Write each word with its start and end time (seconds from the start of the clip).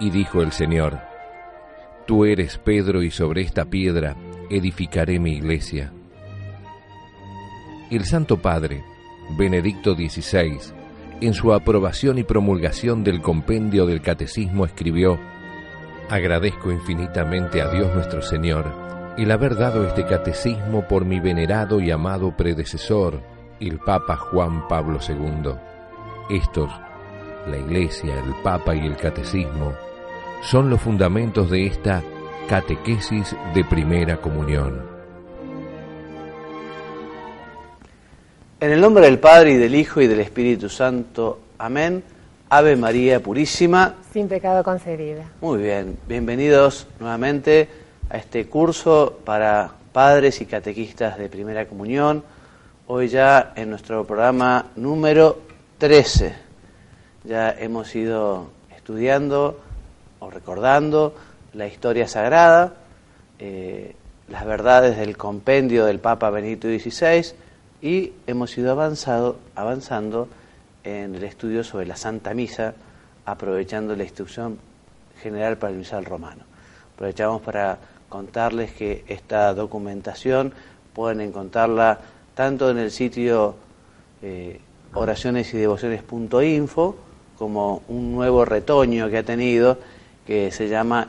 Y 0.00 0.10
dijo 0.10 0.42
el 0.42 0.52
Señor, 0.52 0.98
Tú 2.06 2.24
eres 2.24 2.58
Pedro 2.58 3.02
y 3.02 3.10
sobre 3.10 3.42
esta 3.42 3.64
piedra 3.64 4.16
edificaré 4.50 5.18
mi 5.18 5.32
iglesia. 5.32 5.92
El 7.90 8.04
Santo 8.04 8.38
Padre, 8.42 8.82
Benedicto 9.38 9.94
XVI, 9.94 10.58
en 11.20 11.32
su 11.32 11.52
aprobación 11.52 12.18
y 12.18 12.24
promulgación 12.24 13.04
del 13.04 13.22
compendio 13.22 13.86
del 13.86 14.02
Catecismo 14.02 14.66
escribió, 14.66 15.18
Agradezco 16.10 16.70
infinitamente 16.70 17.62
a 17.62 17.68
Dios 17.68 17.94
nuestro 17.94 18.20
Señor 18.20 18.84
el 19.16 19.30
haber 19.30 19.54
dado 19.54 19.86
este 19.86 20.04
catecismo 20.04 20.88
por 20.88 21.04
mi 21.04 21.20
venerado 21.20 21.80
y 21.80 21.90
amado 21.90 22.36
predecesor, 22.36 23.22
el 23.60 23.78
Papa 23.78 24.16
Juan 24.16 24.66
Pablo 24.66 24.98
II. 25.08 25.52
Estos, 26.30 26.70
la 27.46 27.58
Iglesia, 27.58 28.14
el 28.14 28.34
Papa 28.42 28.74
y 28.74 28.86
el 28.86 28.96
Catecismo, 28.96 29.74
son 30.42 30.70
los 30.70 30.80
fundamentos 30.80 31.50
de 31.50 31.66
esta 31.66 32.02
catequesis 32.48 33.34
de 33.54 33.64
primera 33.64 34.18
comunión. 34.18 34.82
En 38.60 38.70
el 38.70 38.80
nombre 38.80 39.04
del 39.04 39.18
Padre 39.18 39.52
y 39.52 39.56
del 39.56 39.74
Hijo 39.74 40.00
y 40.00 40.06
del 40.06 40.20
Espíritu 40.20 40.68
Santo. 40.68 41.40
Amén. 41.58 42.02
Ave 42.48 42.76
María 42.76 43.20
Purísima. 43.20 43.94
Sin 44.12 44.28
pecado 44.28 44.62
concebida. 44.62 45.24
Muy 45.40 45.62
bien, 45.62 45.98
bienvenidos 46.06 46.86
nuevamente 47.00 47.68
a 48.08 48.16
este 48.16 48.46
curso 48.46 49.18
para 49.24 49.72
padres 49.92 50.40
y 50.40 50.46
catequistas 50.46 51.18
de 51.18 51.28
primera 51.28 51.66
comunión. 51.66 52.22
Hoy 52.86 53.08
ya 53.08 53.52
en 53.56 53.70
nuestro 53.70 54.06
programa 54.06 54.66
número 54.76 55.40
13. 55.78 56.43
Ya 57.24 57.50
hemos 57.50 57.94
ido 57.94 58.50
estudiando 58.76 59.58
o 60.20 60.28
recordando 60.28 61.14
la 61.54 61.66
historia 61.66 62.06
sagrada, 62.06 62.74
eh, 63.38 63.96
las 64.28 64.44
verdades 64.44 64.98
del 64.98 65.16
compendio 65.16 65.86
del 65.86 66.00
Papa 66.00 66.28
Benito 66.28 66.68
XVI 66.68 67.34
y 67.80 68.12
hemos 68.26 68.56
ido 68.58 68.72
avanzado, 68.72 69.38
avanzando 69.54 70.28
en 70.84 71.14
el 71.14 71.24
estudio 71.24 71.64
sobre 71.64 71.86
la 71.86 71.96
Santa 71.96 72.34
Misa, 72.34 72.74
aprovechando 73.24 73.96
la 73.96 74.04
instrucción 74.04 74.58
general 75.22 75.56
para 75.56 75.72
el 75.72 75.78
misal 75.78 76.04
romano. 76.04 76.44
Aprovechamos 76.94 77.40
para 77.40 77.78
contarles 78.10 78.72
que 78.72 79.02
esta 79.08 79.54
documentación 79.54 80.52
pueden 80.92 81.22
encontrarla 81.22 82.00
tanto 82.34 82.70
en 82.70 82.76
el 82.76 82.90
sitio 82.90 83.54
eh, 84.20 84.60
oraciones 84.92 85.52
como 87.38 87.82
un 87.88 88.12
nuevo 88.12 88.44
retoño 88.44 89.08
que 89.10 89.18
ha 89.18 89.22
tenido 89.22 89.78
que 90.26 90.50
se 90.50 90.68
llama 90.68 91.08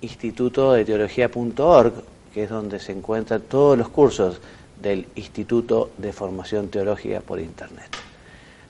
instituto 0.00 0.72
de 0.72 0.84
teología.org, 0.84 1.92
que 2.32 2.44
es 2.44 2.50
donde 2.50 2.80
se 2.80 2.92
encuentran 2.92 3.42
todos 3.42 3.76
los 3.76 3.88
cursos 3.88 4.40
del 4.80 5.06
Instituto 5.14 5.90
de 5.98 6.12
Formación 6.12 6.68
Teológica 6.68 7.20
por 7.20 7.40
Internet. 7.40 7.88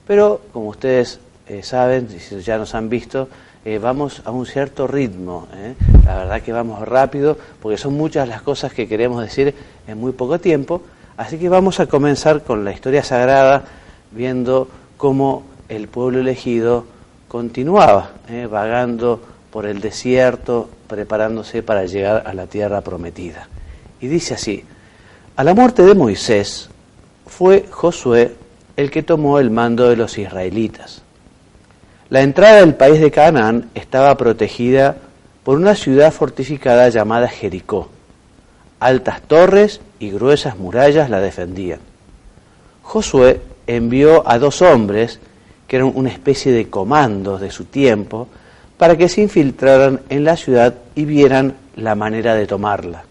Pero, 0.07 0.41
como 0.53 0.69
ustedes 0.69 1.19
eh, 1.49 1.63
saben, 1.63 2.09
si 2.09 2.41
ya 2.41 2.59
nos 2.59 2.75
han 2.75 2.89
visto, 2.89 3.29
eh, 3.65 3.79
vamos 3.79 4.23
a 4.25 4.31
un 4.31 4.47
cierto 4.47 4.87
ritmo. 4.87 5.49
¿eh? 5.55 5.75
La 6.05 6.17
verdad 6.19 6.43
que 6.43 6.53
vamos 6.53 6.87
rápido, 6.87 7.37
porque 7.61 7.79
son 7.79 7.95
muchas 7.95 8.29
las 8.29 8.43
cosas 8.43 8.73
que 8.73 8.87
queremos 8.87 9.23
decir 9.23 9.55
en 9.87 9.99
muy 9.99 10.13
poco 10.13 10.39
tiempo. 10.39 10.83
Así 11.17 11.39
que 11.39 11.49
vamos 11.49 11.81
a 11.81 11.87
comenzar 11.87 12.43
con 12.43 12.65
la 12.65 12.73
historia 12.73 13.03
sagrada, 13.03 13.65
viendo 14.11 14.69
cómo 14.97 15.45
el 15.69 15.89
pueblo 15.89 16.21
elegido 16.21 16.85
continuaba 17.35 18.11
vagando 18.49 19.21
por 19.51 19.67
el 19.67 19.81
desierto, 19.81 20.71
preparándose 20.87 21.65
para 21.65 21.85
llegar 21.85 22.23
a 22.29 22.33
la 22.33 22.47
tierra 22.47 22.81
prometida. 22.81 23.49
Y 24.01 24.07
dice 24.07 24.35
así, 24.35 24.63
a 25.35 25.43
la 25.43 25.53
muerte 25.53 25.83
de 25.83 25.97
Moisés 25.97 26.69
fue 27.27 27.67
Josué 27.69 28.37
el 28.77 28.89
que 28.93 29.03
tomó 29.03 29.41
el 29.41 29.51
mando 29.51 29.89
de 29.89 29.97
los 29.97 30.17
israelitas. 30.17 31.03
La 32.09 32.23
entrada 32.23 32.61
del 32.61 32.77
país 32.77 33.01
de 33.01 33.11
Canaán 33.11 33.69
estaba 33.75 34.17
protegida 34.17 34.97
por 35.43 35.59
una 35.59 35.75
ciudad 35.75 36.13
fortificada 36.13 36.89
llamada 36.89 37.27
Jericó. 37.27 37.89
Altas 38.79 39.23
torres 39.23 39.81
y 39.99 40.13
gruesas 40.13 40.57
murallas 40.57 41.11
la 41.11 41.19
defendían. 41.19 41.81
Josué 42.83 43.41
envió 43.67 44.23
a 44.25 44.39
dos 44.39 44.63
hombres, 44.63 45.19
que 45.67 45.77
eran 45.77 45.93
una 45.95 46.11
especie 46.11 46.53
de 46.53 46.69
comandos 46.69 47.41
de 47.41 47.51
su 47.51 47.65
tiempo, 47.65 48.29
para 48.77 48.97
que 48.97 49.09
se 49.09 49.23
infiltraran 49.23 50.01
en 50.09 50.25
la 50.25 50.37
ciudad 50.37 50.75
y 50.95 51.05
vieran 51.05 51.55
la 51.77 51.95
manera 51.95 52.35
de 52.35 52.47
tomarla. 52.47 53.05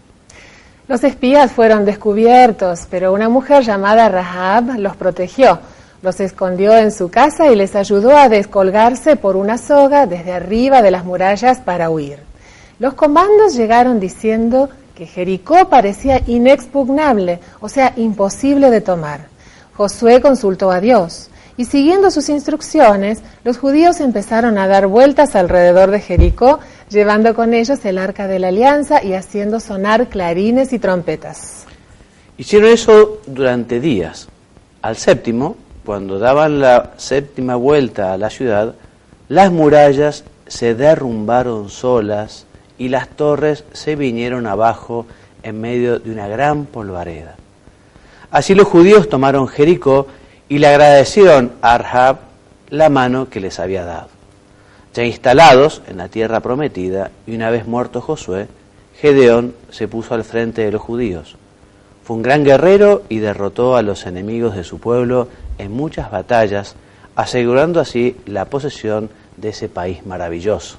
Los 0.86 1.02
espías 1.02 1.50
fueron 1.50 1.86
descubiertos, 1.86 2.86
pero 2.90 3.12
una 3.14 3.30
mujer 3.30 3.62
llamada 3.62 4.08
Rahab 4.08 4.78
los 4.78 4.96
protegió. 4.96 5.58
Los 6.02 6.20
escondió 6.20 6.76
en 6.76 6.92
su 6.92 7.10
casa 7.10 7.50
y 7.50 7.56
les 7.56 7.74
ayudó 7.74 8.14
a 8.14 8.28
descolgarse 8.28 9.16
por 9.16 9.36
una 9.36 9.56
soga 9.56 10.06
desde 10.06 10.32
arriba 10.32 10.82
de 10.82 10.90
las 10.90 11.06
murallas 11.06 11.60
para 11.60 11.88
huir. 11.88 12.18
Los 12.78 12.92
comandos 12.92 13.54
llegaron 13.54 13.98
diciendo 13.98 14.68
que 14.94 15.06
Jericó 15.06 15.70
parecía 15.70 16.20
inexpugnable, 16.26 17.40
o 17.60 17.70
sea, 17.70 17.94
imposible 17.96 18.70
de 18.70 18.82
tomar. 18.82 19.20
Josué 19.74 20.20
consultó 20.20 20.70
a 20.70 20.80
Dios. 20.80 21.30
Y 21.56 21.66
siguiendo 21.66 22.10
sus 22.10 22.28
instrucciones, 22.28 23.20
los 23.44 23.58
judíos 23.58 24.00
empezaron 24.00 24.58
a 24.58 24.66
dar 24.66 24.88
vueltas 24.88 25.36
alrededor 25.36 25.90
de 25.90 26.00
Jericó, 26.00 26.58
llevando 26.90 27.34
con 27.34 27.54
ellos 27.54 27.84
el 27.84 27.98
arca 27.98 28.26
de 28.26 28.40
la 28.40 28.48
alianza 28.48 29.04
y 29.04 29.14
haciendo 29.14 29.60
sonar 29.60 30.08
clarines 30.08 30.72
y 30.72 30.80
trompetas. 30.80 31.64
Hicieron 32.36 32.70
eso 32.70 33.20
durante 33.26 33.78
días. 33.78 34.28
Al 34.82 34.96
séptimo, 34.96 35.56
cuando 35.84 36.18
daban 36.18 36.58
la 36.58 36.92
séptima 36.96 37.54
vuelta 37.54 38.12
a 38.12 38.18
la 38.18 38.30
ciudad, 38.30 38.74
las 39.28 39.52
murallas 39.52 40.24
se 40.48 40.74
derrumbaron 40.74 41.70
solas 41.70 42.46
y 42.78 42.88
las 42.88 43.08
torres 43.08 43.64
se 43.72 43.94
vinieron 43.94 44.46
abajo 44.48 45.06
en 45.44 45.60
medio 45.60 46.00
de 46.00 46.10
una 46.10 46.26
gran 46.26 46.66
polvareda. 46.66 47.36
Así 48.30 48.54
los 48.54 48.66
judíos 48.66 49.08
tomaron 49.08 49.46
Jericó 49.46 50.08
y 50.54 50.58
le 50.58 50.68
agradecieron 50.68 51.50
a 51.62 51.74
Arhab 51.74 52.18
la 52.70 52.88
mano 52.88 53.28
que 53.28 53.40
les 53.40 53.58
había 53.58 53.84
dado. 53.84 54.06
Ya 54.94 55.02
instalados 55.02 55.82
en 55.88 55.96
la 55.96 56.06
tierra 56.06 56.38
prometida 56.38 57.10
y 57.26 57.34
una 57.34 57.50
vez 57.50 57.66
muerto 57.66 58.00
Josué, 58.00 58.46
Gedeón 59.00 59.56
se 59.70 59.88
puso 59.88 60.14
al 60.14 60.22
frente 60.22 60.64
de 60.64 60.70
los 60.70 60.80
judíos. 60.80 61.34
Fue 62.04 62.14
un 62.14 62.22
gran 62.22 62.44
guerrero 62.44 63.02
y 63.08 63.18
derrotó 63.18 63.74
a 63.74 63.82
los 63.82 64.06
enemigos 64.06 64.54
de 64.54 64.62
su 64.62 64.78
pueblo 64.78 65.26
en 65.58 65.72
muchas 65.72 66.12
batallas, 66.12 66.76
asegurando 67.16 67.80
así 67.80 68.16
la 68.24 68.44
posesión 68.44 69.10
de 69.36 69.48
ese 69.48 69.68
país 69.68 70.06
maravilloso. 70.06 70.78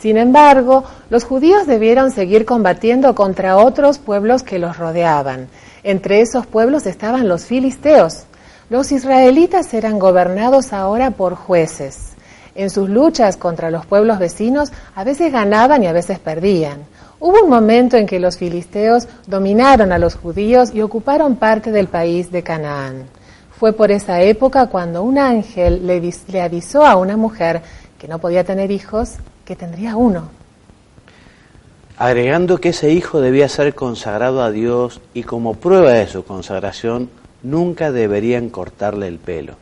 Sin 0.00 0.16
embargo, 0.16 0.82
los 1.10 1.22
judíos 1.22 1.68
debieron 1.68 2.10
seguir 2.10 2.44
combatiendo 2.44 3.14
contra 3.14 3.56
otros 3.56 4.00
pueblos 4.00 4.42
que 4.42 4.58
los 4.58 4.78
rodeaban. 4.78 5.46
Entre 5.84 6.20
esos 6.20 6.44
pueblos 6.46 6.86
estaban 6.86 7.28
los 7.28 7.44
filisteos, 7.44 8.24
los 8.70 8.92
israelitas 8.92 9.72
eran 9.72 9.98
gobernados 9.98 10.72
ahora 10.72 11.10
por 11.10 11.34
jueces. 11.34 12.12
En 12.54 12.70
sus 12.70 12.90
luchas 12.90 13.36
contra 13.36 13.70
los 13.70 13.86
pueblos 13.86 14.18
vecinos 14.18 14.72
a 14.94 15.04
veces 15.04 15.32
ganaban 15.32 15.82
y 15.82 15.86
a 15.86 15.92
veces 15.92 16.18
perdían. 16.18 16.80
Hubo 17.20 17.44
un 17.44 17.50
momento 17.50 17.96
en 17.96 18.06
que 18.06 18.20
los 18.20 18.36
filisteos 18.36 19.08
dominaron 19.26 19.90
a 19.90 19.98
los 19.98 20.16
judíos 20.16 20.74
y 20.74 20.82
ocuparon 20.82 21.36
parte 21.36 21.72
del 21.72 21.88
país 21.88 22.30
de 22.30 22.42
Canaán. 22.42 23.04
Fue 23.58 23.72
por 23.72 23.90
esa 23.90 24.20
época 24.20 24.66
cuando 24.66 25.02
un 25.02 25.18
ángel 25.18 25.86
le, 25.86 26.40
avisó 26.40 26.84
a 26.84 26.96
una 26.96 27.16
mujer 27.16 27.62
que 27.98 28.06
no 28.06 28.18
podía 28.18 28.44
tener 28.44 28.70
hijos 28.70 29.14
que 29.44 29.56
tendría 29.56 29.96
uno. 29.96 30.28
Agregando 31.96 32.58
que 32.58 32.68
ese 32.68 32.90
hijo 32.90 33.20
debía 33.20 33.48
ser 33.48 33.74
consagrado 33.74 34.42
a 34.42 34.52
Dios 34.52 35.00
y 35.14 35.24
como 35.24 35.54
prueba 35.54 35.90
de 35.90 36.06
su 36.06 36.24
consagración 36.24 37.10
nunca 37.42 37.92
deberían 37.92 38.48
cortarle 38.48 39.08
el 39.08 39.18
pelo. 39.18 39.54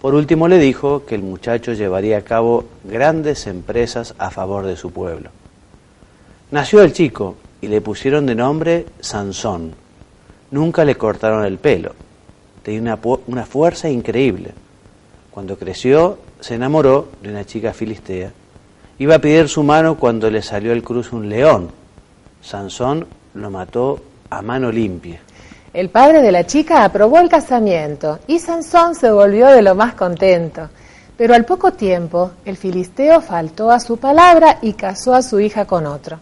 Por 0.00 0.14
último 0.14 0.48
le 0.48 0.58
dijo 0.58 1.06
que 1.06 1.14
el 1.14 1.22
muchacho 1.22 1.72
llevaría 1.72 2.18
a 2.18 2.22
cabo 2.22 2.64
grandes 2.84 3.46
empresas 3.46 4.14
a 4.18 4.30
favor 4.30 4.66
de 4.66 4.76
su 4.76 4.90
pueblo. 4.90 5.30
Nació 6.50 6.82
el 6.82 6.92
chico 6.92 7.36
y 7.60 7.68
le 7.68 7.80
pusieron 7.80 8.26
de 8.26 8.34
nombre 8.34 8.86
Sansón. 9.00 9.72
Nunca 10.50 10.84
le 10.84 10.96
cortaron 10.96 11.44
el 11.44 11.58
pelo. 11.58 11.94
Tenía 12.62 12.80
una, 12.80 12.98
una 13.26 13.46
fuerza 13.46 13.88
increíble. 13.88 14.52
Cuando 15.30 15.56
creció, 15.56 16.18
se 16.40 16.54
enamoró 16.54 17.08
de 17.22 17.30
una 17.30 17.44
chica 17.44 17.72
filistea. 17.72 18.30
Iba 18.98 19.16
a 19.16 19.18
pedir 19.18 19.48
su 19.48 19.62
mano 19.62 19.96
cuando 19.96 20.30
le 20.30 20.42
salió 20.42 20.72
al 20.72 20.82
cruz 20.82 21.12
un 21.12 21.28
león. 21.28 21.70
Sansón 22.42 23.06
lo 23.32 23.50
mató 23.50 24.00
a 24.30 24.42
mano 24.42 24.70
limpia. 24.70 25.20
El 25.74 25.90
padre 25.90 26.22
de 26.22 26.30
la 26.30 26.46
chica 26.46 26.84
aprobó 26.84 27.18
el 27.18 27.28
casamiento 27.28 28.20
y 28.28 28.38
Sansón 28.38 28.94
se 28.94 29.10
volvió 29.10 29.48
de 29.48 29.60
lo 29.60 29.74
más 29.74 29.94
contento. 29.94 30.68
Pero 31.16 31.34
al 31.34 31.44
poco 31.44 31.72
tiempo 31.72 32.30
el 32.44 32.56
filisteo 32.56 33.20
faltó 33.20 33.72
a 33.72 33.80
su 33.80 33.96
palabra 33.96 34.58
y 34.62 34.74
casó 34.74 35.14
a 35.14 35.22
su 35.22 35.40
hija 35.40 35.64
con 35.64 35.86
otro. 35.86 36.20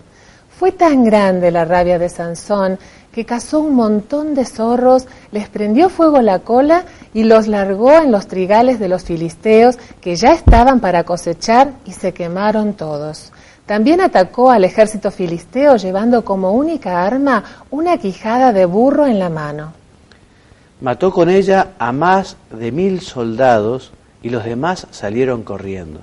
Fue 0.58 0.72
tan 0.72 1.04
grande 1.04 1.50
la 1.50 1.66
rabia 1.66 1.98
de 1.98 2.08
Sansón 2.08 2.78
que 3.12 3.26
cazó 3.26 3.60
un 3.60 3.74
montón 3.74 4.34
de 4.34 4.46
zorros, 4.46 5.06
les 5.32 5.50
prendió 5.50 5.90
fuego 5.90 6.22
la 6.22 6.38
cola 6.38 6.84
y 7.12 7.24
los 7.24 7.46
largó 7.46 7.92
en 7.92 8.10
los 8.10 8.28
trigales 8.28 8.78
de 8.78 8.88
los 8.88 9.04
filisteos 9.04 9.76
que 10.00 10.16
ya 10.16 10.32
estaban 10.32 10.80
para 10.80 11.04
cosechar 11.04 11.72
y 11.84 11.92
se 11.92 12.14
quemaron 12.14 12.72
todos. 12.72 13.32
También 13.66 14.00
atacó 14.00 14.50
al 14.50 14.64
ejército 14.64 15.10
filisteo 15.10 15.76
llevando 15.76 16.24
como 16.24 16.52
única 16.52 17.04
arma 17.04 17.44
una 17.70 17.96
quijada 17.98 18.52
de 18.52 18.64
burro 18.64 19.06
en 19.06 19.18
la 19.18 19.28
mano. 19.28 19.72
Mató 20.80 21.12
con 21.12 21.30
ella 21.30 21.68
a 21.78 21.92
más 21.92 22.36
de 22.50 22.72
mil 22.72 23.00
soldados 23.00 23.92
y 24.20 24.30
los 24.30 24.44
demás 24.44 24.88
salieron 24.90 25.44
corriendo. 25.44 26.00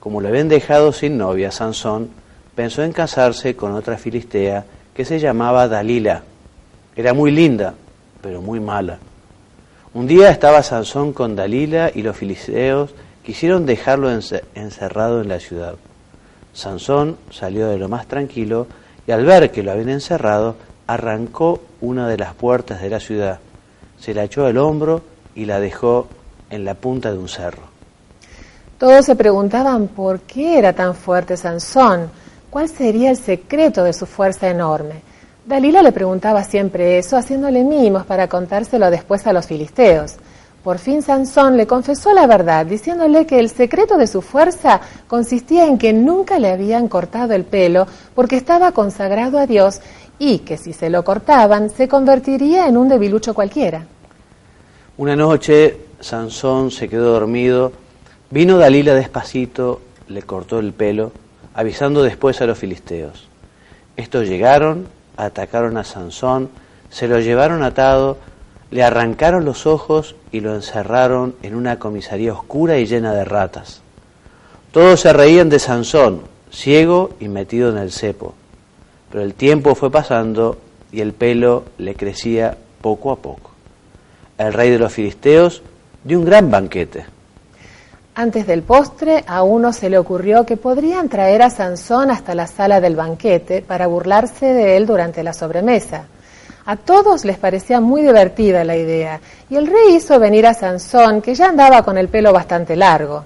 Como 0.00 0.20
le 0.20 0.28
habían 0.28 0.48
dejado 0.48 0.92
sin 0.92 1.16
novia, 1.16 1.52
Sansón 1.52 2.10
pensó 2.56 2.82
en 2.82 2.92
casarse 2.92 3.54
con 3.54 3.72
otra 3.72 3.96
filistea 3.96 4.64
que 4.92 5.04
se 5.04 5.20
llamaba 5.20 5.68
Dalila. 5.68 6.22
Era 6.96 7.14
muy 7.14 7.30
linda, 7.30 7.74
pero 8.20 8.42
muy 8.42 8.58
mala. 8.58 8.98
Un 9.92 10.08
día 10.08 10.30
estaba 10.30 10.62
Sansón 10.64 11.12
con 11.12 11.36
Dalila 11.36 11.92
y 11.94 12.02
los 12.02 12.16
filisteos 12.16 12.94
quisieron 13.22 13.64
dejarlo 13.64 14.10
encerrado 14.10 15.22
en 15.22 15.28
la 15.28 15.38
ciudad. 15.38 15.76
Sansón 16.54 17.18
salió 17.30 17.68
de 17.68 17.78
lo 17.78 17.88
más 17.88 18.06
tranquilo 18.06 18.66
y 19.06 19.12
al 19.12 19.26
ver 19.26 19.50
que 19.50 19.62
lo 19.62 19.72
habían 19.72 19.90
encerrado, 19.90 20.56
arrancó 20.86 21.60
una 21.80 22.08
de 22.08 22.16
las 22.16 22.34
puertas 22.34 22.80
de 22.80 22.90
la 22.90 23.00
ciudad, 23.00 23.40
se 23.98 24.14
la 24.14 24.24
echó 24.24 24.46
al 24.46 24.56
hombro 24.56 25.02
y 25.34 25.44
la 25.44 25.60
dejó 25.60 26.06
en 26.50 26.64
la 26.64 26.74
punta 26.74 27.12
de 27.12 27.18
un 27.18 27.28
cerro. 27.28 27.62
Todos 28.78 29.04
se 29.04 29.16
preguntaban 29.16 29.88
por 29.88 30.20
qué 30.20 30.58
era 30.58 30.72
tan 30.72 30.94
fuerte 30.94 31.36
Sansón, 31.36 32.10
cuál 32.50 32.68
sería 32.68 33.10
el 33.10 33.16
secreto 33.16 33.82
de 33.82 33.92
su 33.92 34.06
fuerza 34.06 34.48
enorme. 34.48 35.02
Dalila 35.46 35.82
le 35.82 35.92
preguntaba 35.92 36.42
siempre 36.44 36.98
eso, 36.98 37.16
haciéndole 37.16 37.64
mimos 37.64 38.06
para 38.06 38.28
contárselo 38.28 38.90
después 38.90 39.26
a 39.26 39.32
los 39.32 39.46
filisteos. 39.46 40.16
Por 40.64 40.78
fin 40.78 41.02
Sansón 41.02 41.58
le 41.58 41.66
confesó 41.66 42.14
la 42.14 42.26
verdad, 42.26 42.64
diciéndole 42.64 43.26
que 43.26 43.38
el 43.38 43.50
secreto 43.50 43.98
de 43.98 44.06
su 44.06 44.22
fuerza 44.22 44.80
consistía 45.06 45.66
en 45.66 45.76
que 45.76 45.92
nunca 45.92 46.38
le 46.38 46.50
habían 46.50 46.88
cortado 46.88 47.34
el 47.34 47.44
pelo 47.44 47.86
porque 48.14 48.36
estaba 48.36 48.72
consagrado 48.72 49.38
a 49.38 49.46
Dios 49.46 49.82
y 50.18 50.38
que 50.38 50.56
si 50.56 50.72
se 50.72 50.88
lo 50.88 51.04
cortaban 51.04 51.68
se 51.68 51.86
convertiría 51.86 52.66
en 52.66 52.78
un 52.78 52.88
debilucho 52.88 53.34
cualquiera. 53.34 53.84
Una 54.96 55.14
noche 55.14 55.80
Sansón 56.00 56.70
se 56.70 56.88
quedó 56.88 57.12
dormido, 57.12 57.72
vino 58.30 58.56
Dalila 58.56 58.94
despacito, 58.94 59.82
le 60.08 60.22
cortó 60.22 60.60
el 60.60 60.72
pelo, 60.72 61.12
avisando 61.52 62.02
después 62.02 62.40
a 62.40 62.46
los 62.46 62.56
filisteos. 62.56 63.28
Estos 63.98 64.26
llegaron, 64.26 64.88
atacaron 65.18 65.76
a 65.76 65.84
Sansón, 65.84 66.48
se 66.88 67.06
lo 67.06 67.20
llevaron 67.20 67.62
atado, 67.62 68.16
le 68.74 68.82
arrancaron 68.82 69.44
los 69.44 69.68
ojos 69.68 70.16
y 70.32 70.40
lo 70.40 70.52
encerraron 70.52 71.36
en 71.44 71.54
una 71.54 71.78
comisaría 71.78 72.32
oscura 72.32 72.76
y 72.76 72.86
llena 72.86 73.14
de 73.14 73.24
ratas. 73.24 73.82
Todos 74.72 74.98
se 74.98 75.12
reían 75.12 75.48
de 75.48 75.60
Sansón, 75.60 76.22
ciego 76.50 77.10
y 77.20 77.28
metido 77.28 77.70
en 77.70 77.78
el 77.78 77.92
cepo. 77.92 78.34
Pero 79.12 79.22
el 79.22 79.34
tiempo 79.34 79.76
fue 79.76 79.92
pasando 79.92 80.58
y 80.90 81.02
el 81.02 81.12
pelo 81.12 81.62
le 81.78 81.94
crecía 81.94 82.56
poco 82.80 83.12
a 83.12 83.16
poco. 83.16 83.52
El 84.38 84.52
rey 84.52 84.70
de 84.70 84.80
los 84.80 84.92
filisteos 84.92 85.62
dio 86.02 86.18
un 86.18 86.24
gran 86.24 86.50
banquete. 86.50 87.06
Antes 88.16 88.44
del 88.44 88.64
postre, 88.64 89.22
a 89.28 89.44
uno 89.44 89.72
se 89.72 89.88
le 89.88 89.98
ocurrió 89.98 90.44
que 90.44 90.56
podrían 90.56 91.08
traer 91.08 91.42
a 91.42 91.50
Sansón 91.50 92.10
hasta 92.10 92.34
la 92.34 92.48
sala 92.48 92.80
del 92.80 92.96
banquete 92.96 93.62
para 93.62 93.86
burlarse 93.86 94.46
de 94.46 94.76
él 94.76 94.84
durante 94.84 95.22
la 95.22 95.32
sobremesa. 95.32 96.08
A 96.66 96.76
todos 96.76 97.26
les 97.26 97.36
parecía 97.36 97.78
muy 97.80 98.00
divertida 98.00 98.64
la 98.64 98.74
idea, 98.74 99.20
y 99.50 99.56
el 99.56 99.66
rey 99.66 99.96
hizo 99.96 100.18
venir 100.18 100.46
a 100.46 100.54
Sansón, 100.54 101.20
que 101.20 101.34
ya 101.34 101.48
andaba 101.48 101.82
con 101.82 101.98
el 101.98 102.08
pelo 102.08 102.32
bastante 102.32 102.74
largo. 102.74 103.24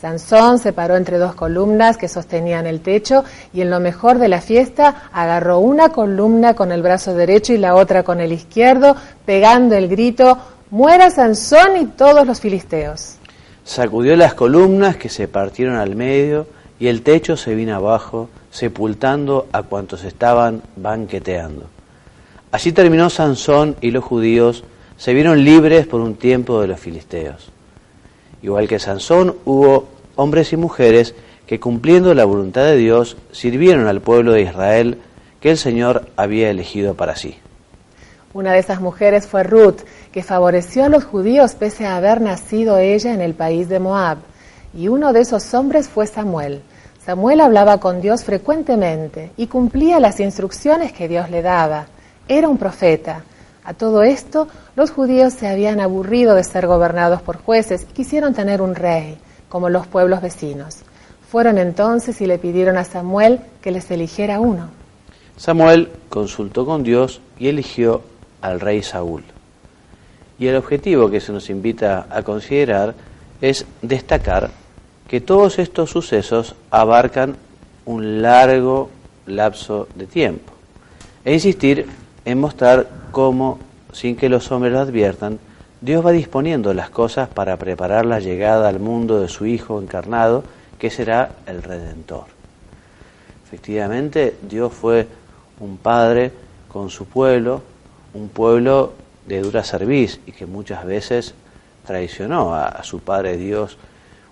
Sansón 0.00 0.58
se 0.58 0.72
paró 0.72 0.96
entre 0.96 1.18
dos 1.18 1.34
columnas 1.34 1.98
que 1.98 2.08
sostenían 2.08 2.66
el 2.66 2.80
techo 2.80 3.24
y 3.52 3.60
en 3.60 3.68
lo 3.68 3.80
mejor 3.80 4.18
de 4.18 4.28
la 4.28 4.40
fiesta 4.40 5.10
agarró 5.12 5.58
una 5.58 5.90
columna 5.90 6.54
con 6.54 6.72
el 6.72 6.82
brazo 6.82 7.14
derecho 7.14 7.52
y 7.52 7.58
la 7.58 7.74
otra 7.74 8.04
con 8.04 8.20
el 8.20 8.32
izquierdo, 8.32 8.96
pegando 9.26 9.74
el 9.74 9.88
grito, 9.88 10.38
muera 10.70 11.10
Sansón 11.10 11.76
y 11.78 11.86
todos 11.86 12.26
los 12.26 12.40
filisteos. 12.40 13.16
Sacudió 13.64 14.16
las 14.16 14.32
columnas 14.32 14.96
que 14.96 15.10
se 15.10 15.28
partieron 15.28 15.76
al 15.76 15.94
medio 15.94 16.46
y 16.78 16.86
el 16.86 17.02
techo 17.02 17.36
se 17.36 17.54
vino 17.54 17.74
abajo, 17.74 18.30
sepultando 18.50 19.46
a 19.52 19.64
cuantos 19.64 20.04
estaban 20.04 20.62
banqueteando. 20.76 21.77
Así 22.50 22.72
terminó 22.72 23.10
Sansón 23.10 23.76
y 23.80 23.90
los 23.90 24.04
judíos 24.04 24.64
se 24.96 25.12
vieron 25.12 25.44
libres 25.44 25.86
por 25.86 26.00
un 26.00 26.14
tiempo 26.14 26.60
de 26.60 26.68
los 26.68 26.80
filisteos. 26.80 27.50
Igual 28.42 28.68
que 28.68 28.78
Sansón, 28.78 29.36
hubo 29.44 29.88
hombres 30.16 30.52
y 30.52 30.56
mujeres 30.56 31.14
que 31.46 31.60
cumpliendo 31.60 32.14
la 32.14 32.24
voluntad 32.24 32.64
de 32.64 32.76
Dios 32.76 33.16
sirvieron 33.32 33.86
al 33.86 34.00
pueblo 34.00 34.32
de 34.32 34.42
Israel 34.42 34.98
que 35.40 35.50
el 35.50 35.58
Señor 35.58 36.08
había 36.16 36.50
elegido 36.50 36.94
para 36.94 37.16
sí. 37.16 37.38
Una 38.34 38.52
de 38.52 38.58
esas 38.58 38.80
mujeres 38.80 39.26
fue 39.26 39.42
Ruth, 39.42 39.80
que 40.12 40.22
favoreció 40.22 40.84
a 40.84 40.88
los 40.88 41.04
judíos 41.04 41.54
pese 41.54 41.86
a 41.86 41.96
haber 41.96 42.20
nacido 42.20 42.78
ella 42.78 43.14
en 43.14 43.20
el 43.20 43.34
país 43.34 43.68
de 43.68 43.78
Moab. 43.78 44.18
Y 44.74 44.88
uno 44.88 45.12
de 45.12 45.20
esos 45.20 45.54
hombres 45.54 45.88
fue 45.88 46.06
Samuel. 46.06 46.62
Samuel 47.04 47.40
hablaba 47.40 47.78
con 47.78 48.00
Dios 48.00 48.24
frecuentemente 48.24 49.32
y 49.36 49.46
cumplía 49.46 49.98
las 49.98 50.20
instrucciones 50.20 50.92
que 50.92 51.08
Dios 51.08 51.30
le 51.30 51.40
daba. 51.40 51.86
Era 52.28 52.48
un 52.48 52.58
profeta. 52.58 53.24
A 53.64 53.74
todo 53.74 54.02
esto, 54.02 54.48
los 54.76 54.90
judíos 54.90 55.32
se 55.32 55.48
habían 55.48 55.80
aburrido 55.80 56.34
de 56.34 56.44
ser 56.44 56.66
gobernados 56.66 57.22
por 57.22 57.38
jueces 57.38 57.86
y 57.88 57.92
quisieron 57.92 58.34
tener 58.34 58.60
un 58.60 58.74
rey, 58.74 59.18
como 59.48 59.70
los 59.70 59.86
pueblos 59.86 60.20
vecinos. 60.20 60.76
Fueron 61.30 61.58
entonces 61.58 62.20
y 62.20 62.26
le 62.26 62.38
pidieron 62.38 62.76
a 62.76 62.84
Samuel 62.84 63.40
que 63.62 63.70
les 63.70 63.90
eligiera 63.90 64.40
uno. 64.40 64.68
Samuel 65.36 65.90
consultó 66.08 66.66
con 66.66 66.82
Dios 66.82 67.20
y 67.38 67.48
eligió 67.48 68.02
al 68.42 68.60
rey 68.60 68.82
Saúl. 68.82 69.24
Y 70.38 70.46
el 70.46 70.56
objetivo 70.56 71.10
que 71.10 71.20
se 71.20 71.32
nos 71.32 71.50
invita 71.50 72.06
a 72.10 72.22
considerar 72.22 72.94
es 73.40 73.66
destacar 73.82 74.50
que 75.08 75.20
todos 75.20 75.58
estos 75.58 75.90
sucesos 75.90 76.54
abarcan 76.70 77.36
un 77.86 78.20
largo 78.20 78.90
lapso 79.26 79.88
de 79.94 80.06
tiempo 80.06 80.52
e 81.24 81.34
insistir 81.34 81.86
en 82.28 82.38
mostrar 82.38 82.86
cómo, 83.10 83.58
sin 83.92 84.14
que 84.14 84.28
los 84.28 84.52
hombres 84.52 84.74
lo 84.74 84.80
adviertan, 84.80 85.38
Dios 85.80 86.04
va 86.04 86.12
disponiendo 86.12 86.74
las 86.74 86.90
cosas 86.90 87.26
para 87.26 87.56
preparar 87.56 88.04
la 88.04 88.20
llegada 88.20 88.68
al 88.68 88.80
mundo 88.80 89.18
de 89.18 89.28
su 89.28 89.46
Hijo 89.46 89.80
encarnado, 89.80 90.44
que 90.78 90.90
será 90.90 91.30
el 91.46 91.62
Redentor. 91.62 92.26
Efectivamente, 93.46 94.36
Dios 94.42 94.74
fue 94.74 95.08
un 95.58 95.78
Padre 95.78 96.30
con 96.70 96.90
su 96.90 97.06
pueblo, 97.06 97.62
un 98.12 98.28
pueblo 98.28 98.92
de 99.26 99.40
dura 99.40 99.64
cerviz 99.64 100.20
y 100.26 100.32
que 100.32 100.44
muchas 100.44 100.84
veces 100.84 101.32
traicionó 101.86 102.54
a, 102.54 102.66
a, 102.66 102.82
su 102.82 103.00
Padre 103.00 103.38
Dios, 103.38 103.78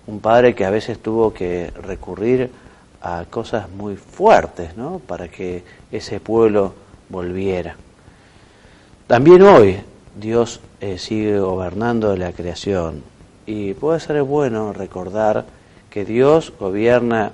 un 0.05 0.19
Padre 0.19 0.53
que 0.53 0.65
a 0.65 0.69
veces 0.69 0.99
tuvo 0.99 1.33
que 1.33 1.73
recurrir 1.81 2.51
a 3.01 3.25
cosas 3.27 3.71
muy 3.71 3.95
fuertes 3.95 4.77
¿no? 4.77 4.99
para 4.99 5.29
que 5.29 5.63
ese 5.91 6.19
pueblo 6.19 6.75
volviera. 7.09 7.75
También 9.07 9.41
hoy 9.43 9.79
Dios 10.19 10.59
eh, 10.81 10.97
sigue 10.97 11.39
gobernando 11.39 12.17
la 12.17 12.33
creación 12.33 13.03
y 13.45 13.73
puede 13.73 14.01
ser 14.01 14.21
bueno 14.23 14.73
recordar 14.73 15.45
que 15.89 16.03
Dios 16.03 16.51
gobierna 16.59 17.31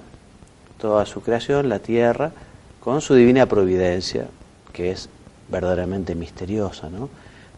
toda 0.78 1.08
su 1.08 1.22
creación, 1.24 1.70
la 1.70 1.80
tierra, 1.80 2.32
con 2.80 3.02
su 3.02 3.16
divina 3.16 3.48
providencia, 3.48 4.28
que 4.72 4.92
es 4.92 5.10
verdaderamente 5.50 6.14
misteriosa, 6.14 6.92
¿no? 6.92 7.10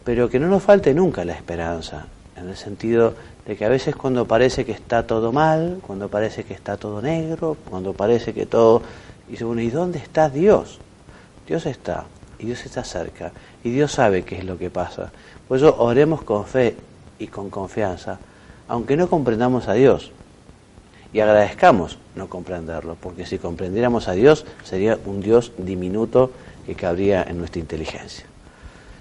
Pero 0.02 0.30
que 0.30 0.40
no 0.40 0.48
nos 0.48 0.62
falte 0.62 0.94
nunca 0.94 1.26
la 1.26 1.34
esperanza, 1.34 2.06
en 2.36 2.48
el 2.48 2.56
sentido 2.56 3.12
de 3.46 3.54
que 3.54 3.66
a 3.66 3.68
veces 3.68 3.96
cuando 3.96 4.24
parece 4.24 4.64
que 4.64 4.72
está 4.72 5.06
todo 5.06 5.30
mal, 5.30 5.80
cuando 5.86 6.08
parece 6.08 6.44
que 6.44 6.54
está 6.54 6.78
todo 6.78 7.02
negro, 7.02 7.58
cuando 7.68 7.92
parece 7.92 8.32
que 8.32 8.46
todo... 8.46 8.80
Y 9.28 9.32
dice, 9.32 9.44
bueno, 9.44 9.60
¿y 9.60 9.68
dónde 9.68 9.98
está 9.98 10.30
Dios? 10.30 10.78
Dios 11.46 11.66
está, 11.66 12.06
y 12.38 12.46
Dios 12.46 12.64
está 12.64 12.84
cerca 12.84 13.32
y 13.64 13.70
Dios 13.70 13.92
sabe 13.92 14.22
qué 14.22 14.38
es 14.38 14.44
lo 14.44 14.58
que 14.58 14.70
pasa. 14.70 15.10
Por 15.48 15.58
eso 15.58 15.76
oremos 15.78 16.22
con 16.22 16.44
fe 16.44 16.76
y 17.18 17.28
con 17.28 17.50
confianza, 17.50 18.18
aunque 18.68 18.96
no 18.96 19.08
comprendamos 19.08 19.68
a 19.68 19.74
Dios. 19.74 20.12
Y 21.12 21.20
agradezcamos 21.20 21.98
no 22.14 22.28
comprenderlo, 22.28 22.96
porque 23.00 23.26
si 23.26 23.38
comprendiéramos 23.38 24.08
a 24.08 24.12
Dios 24.12 24.44
sería 24.64 24.98
un 25.06 25.20
Dios 25.20 25.52
diminuto 25.56 26.30
que 26.66 26.74
cabría 26.74 27.22
en 27.22 27.38
nuestra 27.38 27.60
inteligencia. 27.60 28.26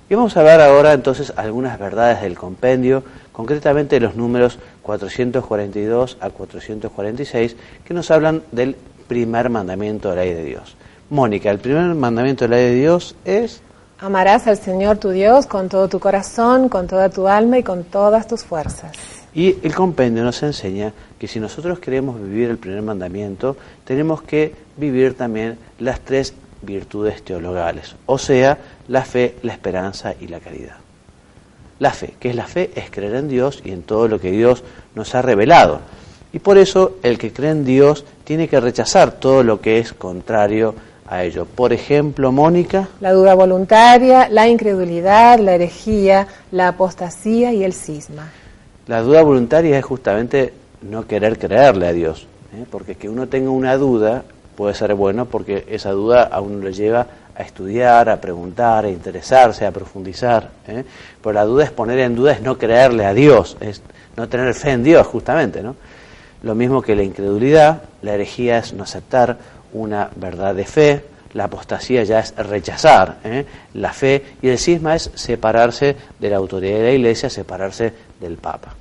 Y 0.10 0.14
vamos 0.14 0.38
a 0.38 0.44
ver 0.44 0.62
ahora 0.62 0.94
entonces 0.94 1.34
algunas 1.36 1.80
verdades 1.80 2.22
del 2.22 2.38
compendio, 2.38 3.04
concretamente 3.32 4.00
los 4.00 4.16
números 4.16 4.60
442 4.84 6.18
a 6.22 6.30
446, 6.30 7.56
que 7.84 7.94
nos 7.94 8.12
hablan 8.12 8.44
del 8.52 8.76
primer 9.08 9.50
mandamiento 9.50 10.12
de 10.12 10.16
la 10.16 10.22
ley 10.22 10.34
de 10.34 10.44
Dios. 10.44 10.76
Mónica, 11.10 11.52
el 11.52 11.60
primer 11.60 11.94
mandamiento 11.96 12.46
de 12.46 12.50
la 12.50 12.56
ley 12.58 12.70
de 12.72 12.76
Dios 12.76 13.16
es... 13.26 13.62
Amarás 14.00 14.48
al 14.48 14.58
Señor 14.58 14.98
tu 14.98 15.12
Dios 15.12 15.46
con 15.46 15.70
todo 15.70 15.88
tu 15.88 16.00
corazón, 16.00 16.68
con 16.68 16.88
toda 16.88 17.10
tu 17.10 17.28
alma 17.28 17.60
y 17.60 17.64
con 17.64 17.84
todas 17.84 18.28
tus 18.28 18.44
fuerzas. 18.44 18.92
Y 19.34 19.58
el 19.64 19.76
compendio 19.76 20.24
nos 20.24 20.42
enseña 20.44 20.94
que 21.20 21.28
si 21.28 21.40
nosotros 21.40 21.80
queremos 21.80 22.20
vivir 22.22 22.50
el 22.50 22.58
primer 22.58 22.82
mandamiento, 22.82 23.56
tenemos 23.84 24.22
que 24.22 24.54
vivir 24.78 25.16
también 25.16 25.58
las 25.80 26.00
tres 26.00 26.34
virtudes 26.62 27.24
teologales, 27.24 27.96
o 28.06 28.18
sea, 28.18 28.58
la 28.88 29.04
fe, 29.04 29.36
la 29.44 29.54
esperanza 29.54 30.14
y 30.20 30.28
la 30.28 30.40
caridad. 30.40 30.78
La 31.80 31.92
fe, 31.92 32.16
que 32.20 32.30
es 32.30 32.36
la 32.36 32.48
fe, 32.48 32.72
es 32.76 32.90
creer 32.90 33.16
en 33.16 33.28
Dios 33.28 33.62
y 33.64 33.72
en 33.72 33.84
todo 33.84 34.08
lo 34.08 34.20
que 34.20 34.32
Dios 34.32 34.64
nos 34.96 35.14
ha 35.14 35.22
revelado. 35.22 35.82
Y 36.34 36.40
por 36.40 36.58
eso 36.58 36.98
el 37.04 37.18
que 37.18 37.32
cree 37.32 37.52
en 37.52 37.66
Dios 37.66 38.06
tiene 38.24 38.48
que 38.48 38.60
rechazar 38.60 39.12
todo 39.12 39.44
lo 39.44 39.62
que 39.62 39.80
es 39.80 39.94
contrario 39.94 40.70
a 40.70 40.95
ello. 41.10 41.46
Por 41.46 41.74
ejemplo, 41.74 42.32
Mónica. 42.32 42.90
La 43.00 43.14
duda 43.14 43.34
voluntaria, 43.36 44.28
la 44.30 44.48
incredulidad, 44.48 45.40
la 45.40 45.56
herejía, 45.56 46.28
la 46.52 46.70
apostasía 46.70 47.54
y 47.54 47.64
el 47.64 47.74
cisma. 47.74 48.32
La 48.88 49.02
duda 49.02 49.22
voluntaria 49.22 49.78
es 49.78 49.86
justamente 49.86 50.54
no 50.82 51.08
querer 51.08 51.40
creerle 51.40 51.88
a 51.88 51.94
Dios, 51.94 52.28
¿eh? 52.54 52.66
porque 52.70 52.96
que 52.96 53.10
uno 53.10 53.28
tenga 53.28 53.50
una 53.50 53.78
duda 53.78 54.24
puede 54.56 54.74
ser 54.74 54.94
bueno 54.96 55.26
porque 55.26 55.66
esa 55.70 55.92
duda 55.92 56.24
a 56.24 56.40
uno 56.42 56.64
le 56.64 56.74
lleva 56.74 57.08
a 57.36 57.44
estudiar, 57.44 58.10
a 58.10 58.22
preguntar, 58.22 58.86
a 58.86 58.90
interesarse, 58.90 59.66
a 59.66 59.72
profundizar. 59.72 60.50
¿eh? 60.68 60.86
Pero 61.22 61.34
la 61.34 61.44
duda 61.44 61.66
es 61.66 61.72
poner 61.72 62.00
en 62.00 62.16
duda, 62.16 62.32
es 62.32 62.42
no 62.42 62.58
creerle 62.58 63.06
a 63.06 63.14
Dios, 63.14 63.58
es 63.60 63.82
no 64.16 64.30
tener 64.30 64.54
fe 64.54 64.72
en 64.72 64.84
Dios, 64.84 65.06
justamente. 65.06 65.62
¿no? 65.62 65.76
Lo 66.44 66.56
mismo 66.56 66.82
que 66.82 66.96
la 66.96 67.04
incredulidad, 67.04 67.82
la 68.02 68.14
herejía 68.14 68.60
es 68.60 68.74
no 68.74 68.84
aceptar 68.84 69.38
una 69.76 70.10
verdad 70.16 70.56
de 70.56 70.66
fe, 70.66 71.04
la 71.34 71.46
apostasía 71.46 72.04
ya 72.04 72.20
es 72.20 72.34
rechazar 72.38 73.18
¿eh? 73.26 73.46
la 73.74 73.92
fe 73.92 74.24
y 74.42 74.48
el 74.48 74.58
cisma 74.58 74.96
es 74.96 75.12
separarse 75.16 75.96
de 76.18 76.30
la 76.30 76.38
autoridad 76.38 76.78
de 76.78 76.84
la 76.84 76.92
iglesia, 76.92 77.30
separarse 77.30 77.94
del 78.22 78.38
Papa. 78.38 78.74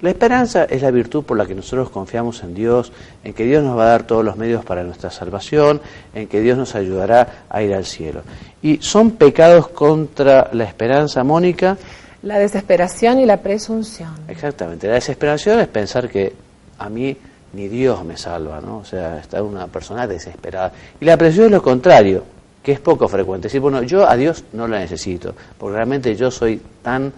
La 0.00 0.10
esperanza 0.10 0.64
es 0.64 0.82
la 0.82 0.92
virtud 0.92 1.24
por 1.24 1.36
la 1.36 1.44
que 1.44 1.56
nosotros 1.56 1.90
confiamos 1.90 2.44
en 2.44 2.54
Dios, 2.54 2.92
en 3.24 3.34
que 3.34 3.44
Dios 3.44 3.64
nos 3.64 3.76
va 3.76 3.82
a 3.82 3.88
dar 3.88 4.04
todos 4.04 4.24
los 4.24 4.36
medios 4.36 4.64
para 4.64 4.84
nuestra 4.84 5.10
salvación, 5.10 5.80
en 6.14 6.28
que 6.28 6.40
Dios 6.40 6.56
nos 6.56 6.76
ayudará 6.76 7.46
a 7.48 7.62
ir 7.62 7.74
al 7.74 7.84
cielo. 7.84 8.22
Y 8.62 8.76
son 8.80 9.12
pecados 9.12 9.66
contra 9.66 10.50
la 10.52 10.62
esperanza, 10.62 11.24
Mónica. 11.24 11.76
La 12.22 12.38
desesperación 12.38 13.18
y 13.18 13.26
la 13.26 13.38
presunción. 13.38 14.10
Exactamente. 14.28 14.86
La 14.86 14.94
desesperación 14.94 15.58
es 15.58 15.66
pensar 15.66 16.08
que 16.08 16.32
a 16.78 16.88
mí 16.88 17.16
ni 17.52 17.68
Dios 17.68 18.04
me 18.04 18.16
salva, 18.16 18.60
¿no? 18.60 18.78
O 18.78 18.84
sea, 18.84 19.18
estar 19.18 19.42
una 19.42 19.66
persona 19.66 20.06
desesperada. 20.06 20.72
Y 21.00 21.04
la 21.04 21.16
presunción 21.16 21.46
es 21.46 21.52
lo 21.52 21.62
contrario, 21.62 22.24
que 22.62 22.72
es 22.72 22.80
poco 22.80 23.08
frecuente. 23.08 23.48
Decir, 23.48 23.60
bueno, 23.60 23.82
yo 23.82 24.08
a 24.08 24.16
Dios 24.16 24.44
no 24.52 24.68
la 24.68 24.78
necesito, 24.78 25.34
porque 25.56 25.76
realmente 25.76 26.14
yo 26.16 26.30
soy 26.30 26.60
tan 26.82 27.12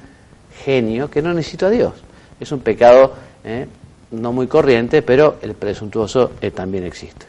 genio 0.65 1.11
que 1.11 1.23
no 1.23 1.35
necesito 1.35 1.67
a 1.67 1.71
Dios. 1.71 1.93
Es 2.39 2.53
un 2.53 2.61
pecado 2.61 3.15
¿eh? 3.45 3.67
no 4.13 4.33
muy 4.33 4.47
corriente, 4.47 5.03
pero 5.03 5.37
el 5.43 5.55
presuntuoso 5.55 6.33
eh, 6.41 6.51
también 6.51 6.85
existe. 6.85 7.27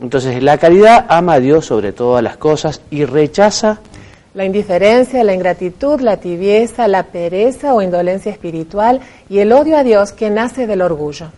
Entonces, 0.00 0.42
la 0.42 0.58
caridad 0.58 1.06
ama 1.08 1.34
a 1.34 1.40
Dios 1.40 1.66
sobre 1.66 1.92
todas 1.92 2.22
las 2.22 2.36
cosas 2.36 2.80
y 2.90 3.04
rechaza 3.04 3.78
la 4.34 4.44
indiferencia, 4.44 5.22
la 5.22 5.32
ingratitud, 5.32 6.00
la 6.00 6.16
tibieza, 6.16 6.88
la 6.88 7.04
pereza 7.04 7.72
o 7.72 7.82
indolencia 7.82 8.32
espiritual 8.32 9.00
y 9.28 9.38
el 9.38 9.52
odio 9.52 9.76
a 9.76 9.84
Dios 9.84 10.10
que 10.10 10.30
nace 10.30 10.66
del 10.66 10.82
orgullo. 10.82 11.28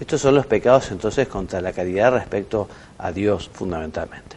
Estos 0.00 0.22
son 0.22 0.34
los 0.34 0.46
pecados 0.46 0.90
entonces 0.90 1.28
contra 1.28 1.60
la 1.60 1.72
caridad 1.72 2.12
respecto 2.12 2.68
a 2.98 3.12
Dios 3.12 3.50
fundamentalmente. 3.52 4.36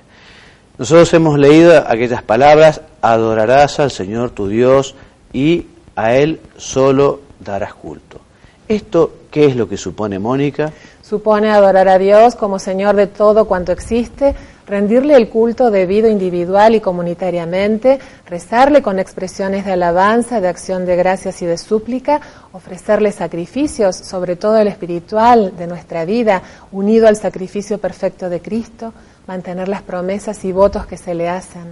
Nosotros 0.78 1.14
hemos 1.14 1.40
leído 1.40 1.78
aquellas 1.88 2.22
palabras, 2.22 2.82
adorarás 3.02 3.80
al 3.80 3.92
Señor 3.92 4.32
tu 4.32 4.48
Dios 4.48 4.96
y 5.32 5.68
a 5.96 6.16
Él 6.16 6.42
solo 6.58 7.22
darás 7.40 7.74
culto. 7.76 8.20
¿Esto 8.68 9.14
qué 9.30 9.46
es 9.46 9.56
lo 9.56 9.70
que 9.70 9.78
supone 9.78 10.20
Mónica? 10.20 10.74
Supone 11.02 11.50
adorar 11.50 11.88
a 11.88 11.98
Dios 11.98 12.36
como 12.36 12.60
Señor 12.60 12.96
de 12.96 13.08
todo 13.08 13.46
cuanto 13.46 13.72
existe, 13.72 14.36
rendirle 14.68 15.16
el 15.16 15.30
culto 15.30 15.72
debido 15.72 16.10
individual 16.10 16.76
y 16.76 16.80
comunitariamente, 16.80 18.00
rezarle 18.28 18.82
con 18.82 19.00
expresiones 19.00 19.66
de 19.66 19.74
alabanza, 19.74 20.42
de 20.42 20.48
acción 20.48 20.86
de 20.86 20.96
gracias 20.96 21.42
y 21.42 21.46
de 21.46 21.58
súplica, 21.58 22.22
ofrecerle 22.52 23.12
sacrificios, 23.12 23.96
sobre 23.96 24.36
todo 24.36 24.58
el 24.58 24.68
espiritual 24.68 25.56
de 25.58 25.68
nuestra 25.68 26.06
vida, 26.06 26.42
unido 26.72 27.08
al 27.08 27.16
sacrificio 27.16 27.78
perfecto 27.78 28.30
de 28.30 28.42
Cristo, 28.42 28.94
mantener 29.28 29.68
las 29.68 29.82
promesas 29.82 30.44
y 30.46 30.52
votos 30.52 30.86
que 30.86 30.98
se 30.98 31.14
le 31.14 31.30
hacen. 31.30 31.64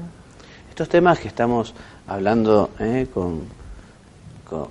Estos 0.70 0.90
temas 0.90 1.20
que 1.20 1.28
estamos 1.28 1.74
hablando 2.08 2.70
eh, 2.80 3.08
con 3.14 3.62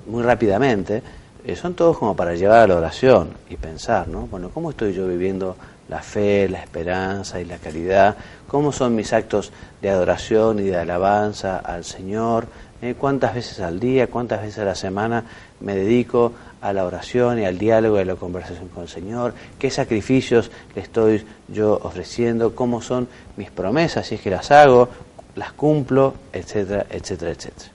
muy 0.06 0.22
rápidamente, 0.22 1.02
eh, 1.44 1.56
son 1.56 1.74
todos 1.74 1.98
como 1.98 2.14
para 2.14 2.34
llevar 2.34 2.60
a 2.60 2.66
la 2.66 2.76
oración 2.76 3.30
y 3.48 3.56
pensar, 3.56 4.08
¿no? 4.08 4.26
Bueno, 4.26 4.50
¿cómo 4.52 4.70
estoy 4.70 4.92
yo 4.92 5.06
viviendo 5.06 5.56
la 5.90 6.02
fe, 6.02 6.49
la 6.49 6.62
esperanza 6.62 7.40
y 7.40 7.44
la 7.44 7.59
caridad? 7.59 8.16
¿Cómo 8.47 8.73
son 8.73 8.94
mis 8.94 9.12
actos 9.12 9.52
de 9.82 9.90
adoración 9.90 10.61
y 10.61 10.62
de 10.62 10.76
alabanza 10.76 11.59
al 11.59 11.85
Señor? 11.85 12.47
¿Eh? 12.80 12.94
¿Cuántas 12.97 13.35
veces 13.35 13.61
al 13.61 13.78
día, 13.78 14.06
cuántas 14.06 14.40
veces 14.40 14.61
a 14.61 14.64
la 14.64 14.75
semana 14.75 15.25
me 15.61 15.75
dedico 15.75 16.32
a 16.62 16.73
la 16.73 16.87
oración 16.87 17.40
y 17.40 17.44
al 17.44 17.59
diálogo 17.59 17.99
y 17.99 18.02
a 18.02 18.04
la 18.04 18.14
conversación 18.14 18.68
con 18.68 18.85
el 18.85 18.88
Señor? 18.88 19.35
¿Qué 19.59 19.70
sacrificios 19.70 20.50
le 20.75 20.82
estoy 20.82 21.26
yo 21.49 21.78
ofreciendo? 21.82 22.54
¿Cómo 22.54 22.80
son 22.80 23.09
mis 23.37 23.50
promesas? 23.50 24.06
Si 24.06 24.14
es 24.14 24.20
que 24.20 24.30
las 24.30 24.50
hago, 24.52 24.88
las 25.35 25.52
cumplo, 25.52 26.14
etcétera, 26.32 26.87
etcétera, 26.88 27.32
etcétera. 27.32 27.70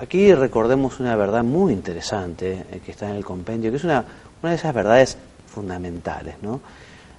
Aquí 0.00 0.32
recordemos 0.32 1.00
una 1.00 1.16
verdad 1.16 1.42
muy 1.42 1.72
interesante 1.72 2.64
eh, 2.70 2.80
que 2.84 2.92
está 2.92 3.10
en 3.10 3.16
el 3.16 3.24
compendio, 3.24 3.70
que 3.70 3.76
es 3.76 3.84
una, 3.84 4.04
una 4.42 4.50
de 4.50 4.56
esas 4.56 4.72
verdades 4.72 5.18
fundamentales, 5.58 6.36
¿no? 6.40 6.60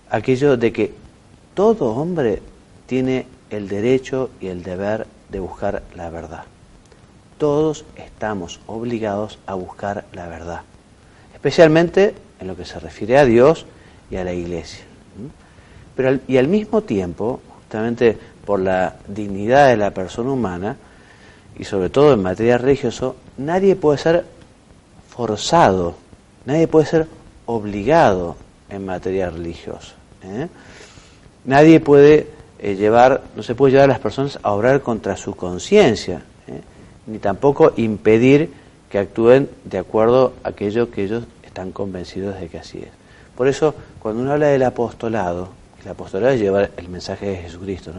Aquello 0.10 0.56
de 0.56 0.72
que 0.72 0.94
todo 1.54 1.94
hombre 1.94 2.42
tiene 2.88 3.26
el 3.50 3.68
derecho 3.68 4.30
y 4.40 4.48
el 4.48 4.64
deber 4.64 5.08
de 5.28 5.42
buscar 5.42 5.84
la 5.94 6.10
verdad. 6.10 6.46
Todos 7.38 7.84
estamos 7.98 8.62
obligados 8.66 9.40
a 9.46 9.56
buscar 9.56 10.06
la 10.14 10.28
verdad, 10.30 10.62
especialmente 11.34 12.16
en 12.40 12.48
lo 12.48 12.56
que 12.56 12.64
se 12.64 12.80
refiere 12.80 13.18
a 13.18 13.26
Dios 13.26 13.66
y 14.10 14.16
a 14.16 14.24
la 14.24 14.32
iglesia. 14.32 14.86
Pero 15.98 16.18
y 16.26 16.38
al 16.38 16.48
mismo 16.48 16.82
tiempo, 16.82 17.42
justamente 17.58 18.18
por 18.46 18.62
la 18.62 18.96
dignidad 19.06 19.68
de 19.68 19.76
la 19.76 19.92
persona 19.92 20.32
humana, 20.32 20.78
y 21.58 21.66
sobre 21.66 21.90
todo 21.90 22.14
en 22.14 22.24
materia 22.24 22.58
religiosa, 22.58 23.12
nadie 23.38 23.76
puede 23.76 23.98
ser 23.98 24.24
forzado, 25.10 25.96
nadie 26.46 26.70
puede 26.70 26.86
ser 26.86 27.19
obligado 27.50 28.36
en 28.70 28.86
materia 28.86 29.32
religiosa. 29.32 29.94
¿eh? 30.24 30.48
Nadie 31.46 31.80
puede 31.80 32.28
eh, 32.60 32.76
llevar, 32.76 33.24
no 33.36 33.42
se 33.42 33.56
puede 33.56 33.72
llevar 33.72 33.86
a 33.90 33.94
las 33.94 34.00
personas 34.00 34.38
a 34.44 34.52
obrar 34.52 34.82
contra 34.82 35.18
su 35.18 35.36
conciencia, 35.36 36.22
¿eh? 36.48 36.62
ni 37.08 37.18
tampoco 37.18 37.74
impedir 37.78 38.52
que 38.88 39.00
actúen 39.00 39.50
de 39.64 39.80
acuerdo 39.80 40.34
a 40.44 40.50
aquello 40.50 40.92
que 40.92 41.04
ellos 41.04 41.24
están 41.42 41.72
convencidos 41.72 42.40
de 42.40 42.50
que 42.50 42.60
así 42.60 42.78
es. 42.78 42.92
Por 43.36 43.48
eso, 43.48 43.74
cuando 43.98 44.22
uno 44.22 44.34
habla 44.34 44.50
del 44.50 44.62
apostolado, 44.62 45.50
el 45.84 45.90
apostolado 45.90 46.34
es 46.34 46.40
llevar 46.40 46.70
el 46.78 46.88
mensaje 46.88 47.30
de 47.30 47.38
Jesucristo. 47.38 47.92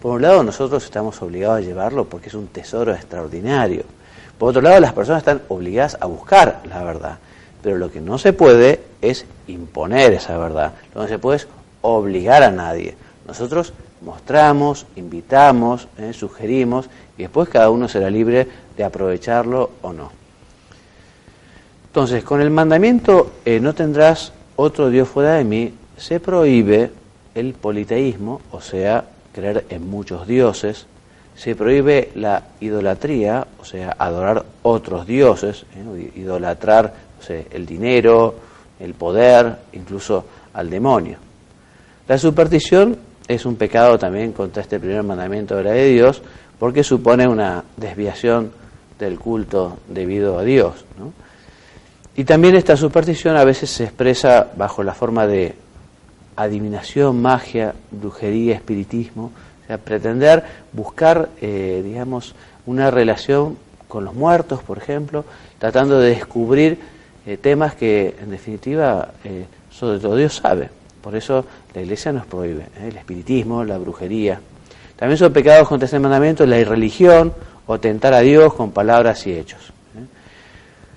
Por 0.00 0.12
un 0.12 0.22
lado, 0.22 0.42
nosotros 0.42 0.82
estamos 0.82 1.20
obligados 1.20 1.58
a 1.58 1.60
llevarlo 1.60 2.06
porque 2.06 2.28
es 2.28 2.34
un 2.34 2.46
tesoro 2.46 2.94
extraordinario. 2.94 3.82
Por 4.38 4.48
otro 4.48 4.62
lado, 4.62 4.80
las 4.80 4.94
personas 4.94 5.20
están 5.20 5.42
obligadas 5.48 5.98
a 6.00 6.06
buscar 6.06 6.62
la 6.64 6.82
verdad. 6.82 7.18
Pero 7.64 7.78
lo 7.78 7.90
que 7.90 8.02
no 8.02 8.18
se 8.18 8.34
puede 8.34 8.82
es 9.00 9.24
imponer 9.48 10.12
esa 10.12 10.36
verdad. 10.36 10.74
Lo 10.94 11.02
que 11.02 11.08
se 11.08 11.18
puede 11.18 11.38
es 11.38 11.48
obligar 11.80 12.42
a 12.42 12.50
nadie. 12.50 12.94
Nosotros 13.26 13.72
mostramos, 14.02 14.86
invitamos, 14.96 15.88
eh, 15.96 16.12
sugerimos 16.12 16.90
y 17.16 17.22
después 17.22 17.48
cada 17.48 17.70
uno 17.70 17.88
será 17.88 18.10
libre 18.10 18.46
de 18.76 18.84
aprovecharlo 18.84 19.70
o 19.80 19.94
no. 19.94 20.12
Entonces, 21.86 22.22
con 22.22 22.42
el 22.42 22.50
mandamiento 22.50 23.32
eh, 23.46 23.60
no 23.60 23.74
tendrás 23.74 24.34
otro 24.56 24.90
Dios 24.90 25.08
fuera 25.08 25.34
de 25.34 25.44
mí, 25.44 25.72
se 25.96 26.20
prohíbe 26.20 26.90
el 27.34 27.54
politeísmo, 27.54 28.42
o 28.50 28.60
sea, 28.60 29.06
creer 29.32 29.64
en 29.70 29.88
muchos 29.88 30.26
dioses, 30.26 30.86
se 31.34 31.56
prohíbe 31.56 32.10
la 32.14 32.42
idolatría, 32.60 33.46
o 33.58 33.64
sea, 33.64 33.96
adorar 33.98 34.44
otros 34.62 35.06
dioses, 35.06 35.64
¿eh? 35.74 36.12
idolatrar 36.14 36.92
el 37.28 37.66
dinero, 37.66 38.34
el 38.80 38.94
poder, 38.94 39.56
incluso 39.72 40.24
al 40.52 40.68
demonio. 40.70 41.16
La 42.06 42.18
superstición 42.18 42.98
es 43.26 43.46
un 43.46 43.56
pecado 43.56 43.98
también 43.98 44.32
contra 44.32 44.62
este 44.62 44.78
primer 44.78 45.02
mandamiento 45.02 45.56
de 45.56 45.64
la 45.64 45.72
de 45.72 45.88
Dios, 45.88 46.22
porque 46.58 46.84
supone 46.84 47.26
una 47.26 47.64
desviación 47.76 48.52
del 48.98 49.18
culto 49.18 49.78
debido 49.88 50.38
a 50.38 50.44
Dios. 50.44 50.84
Y 52.16 52.24
también 52.24 52.54
esta 52.54 52.76
superstición 52.76 53.36
a 53.36 53.44
veces 53.44 53.70
se 53.70 53.84
expresa 53.84 54.52
bajo 54.56 54.82
la 54.82 54.94
forma 54.94 55.26
de 55.26 55.54
adivinación, 56.36 57.20
magia, 57.20 57.74
brujería, 57.90 58.54
espiritismo, 58.54 59.32
o 59.62 59.66
sea, 59.66 59.78
pretender 59.78 60.44
buscar, 60.72 61.30
eh, 61.40 61.82
digamos, 61.84 62.34
una 62.66 62.90
relación 62.90 63.56
con 63.88 64.04
los 64.04 64.14
muertos, 64.14 64.62
por 64.62 64.78
ejemplo, 64.78 65.24
tratando 65.58 65.98
de 65.98 66.10
descubrir 66.10 66.78
eh, 67.26 67.36
temas 67.36 67.74
que 67.74 68.14
en 68.20 68.30
definitiva 68.30 69.12
eh, 69.24 69.46
sobre 69.70 69.98
todo 69.98 70.16
Dios 70.16 70.36
sabe. 70.36 70.70
Por 71.00 71.16
eso 71.16 71.44
la 71.74 71.82
Iglesia 71.82 72.12
nos 72.12 72.26
prohíbe 72.26 72.66
el 72.82 72.96
espiritismo, 72.96 73.64
la 73.64 73.78
brujería. 73.78 74.40
También 74.96 75.18
son 75.18 75.32
pecados 75.32 75.68
contra 75.68 75.86
este 75.86 75.98
mandamiento 75.98 76.46
la 76.46 76.58
irreligión 76.58 77.34
o 77.66 77.78
tentar 77.78 78.14
a 78.14 78.20
Dios 78.20 78.54
con 78.54 78.70
palabras 78.72 79.26
y 79.26 79.32
hechos. 79.32 79.72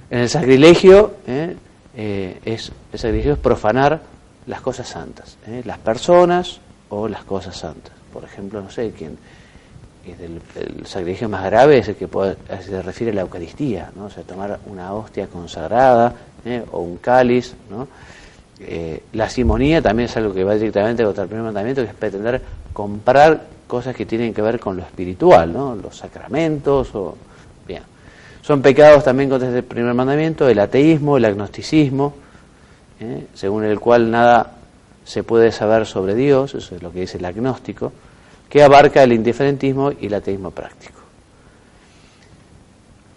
En 0.10 0.20
el 0.20 0.30
sacrilegio, 0.30 1.16
es, 1.26 2.72
el 2.94 3.00
sacrilegio 3.00 3.34
es 3.34 3.40
profanar 3.40 4.00
las 4.46 4.62
cosas 4.62 4.88
santas, 4.88 5.38
las 5.66 5.78
personas 5.80 6.62
o 6.90 7.10
las 7.10 7.26
cosas 7.26 7.58
santas. 7.58 7.92
Por 8.14 8.24
ejemplo, 8.24 8.62
no 8.62 8.70
sé, 8.70 8.94
el, 10.12 10.86
sacrilegio 10.86 11.30
más 11.30 11.44
grave 11.46 11.80
es 11.80 11.88
el 11.90 11.96
que 11.96 12.08
se 12.64 12.82
refiere 12.82 13.12
a 13.12 13.16
la 13.16 13.22
Eucaristía, 13.22 13.92
¿no? 13.96 14.06
o 14.06 14.10
sea, 14.10 14.24
tomar 14.24 14.60
una 14.68 14.94
hostia 14.94 15.28
consagrada 15.28 16.14
¿eh? 16.46 16.64
o 16.72 16.80
un 16.80 16.98
cáliz. 16.98 17.56
¿no? 17.70 17.88
Eh, 18.60 19.04
la 19.14 19.30
simonía 19.30 19.82
también 19.82 20.10
es 20.10 20.18
algo 20.18 20.34
que 20.34 20.44
va 20.44 20.56
directamente 20.56 21.04
contra 21.04 21.24
el 21.24 21.30
primer 21.30 21.46
mandamiento, 21.46 21.82
que 21.84 21.90
es 21.90 21.96
pretender 21.96 22.42
comprar 22.74 23.46
cosas 23.68 23.96
que 23.96 24.06
tienen 24.06 24.34
que 24.34 24.42
ver 24.42 24.60
con 24.60 24.78
lo 24.78 24.84
espiritual, 24.84 25.52
¿no? 25.52 25.76
los 25.76 25.98
sacramentos. 25.98 26.94
O, 26.96 27.16
bien. 27.68 27.84
Son 28.42 28.62
pecados 28.62 29.04
también 29.04 29.30
contra 29.30 29.50
este 29.50 29.64
primer 29.64 29.94
mandamiento, 29.94 30.48
el 30.48 30.60
ateísmo, 30.60 31.18
el 31.18 31.26
agnosticismo, 31.26 32.14
¿eh? 33.00 33.28
según 33.34 33.66
el 33.66 33.80
cual 33.80 34.10
nada 34.10 34.54
se 35.04 35.24
puede 35.24 35.52
saber 35.52 35.86
sobre 35.86 36.16
Dios, 36.16 36.56
eso 36.56 36.76
es 36.76 36.82
lo 36.82 36.92
que 36.92 37.02
dice 37.02 37.18
el 37.18 37.26
agnóstico 37.26 37.92
que 38.50 38.64
abarca 38.64 39.04
el 39.04 39.14
indiferentismo 39.14 39.92
y 39.92 40.08
el 40.08 40.14
ateísmo 40.14 40.52
práctico. 40.52 41.00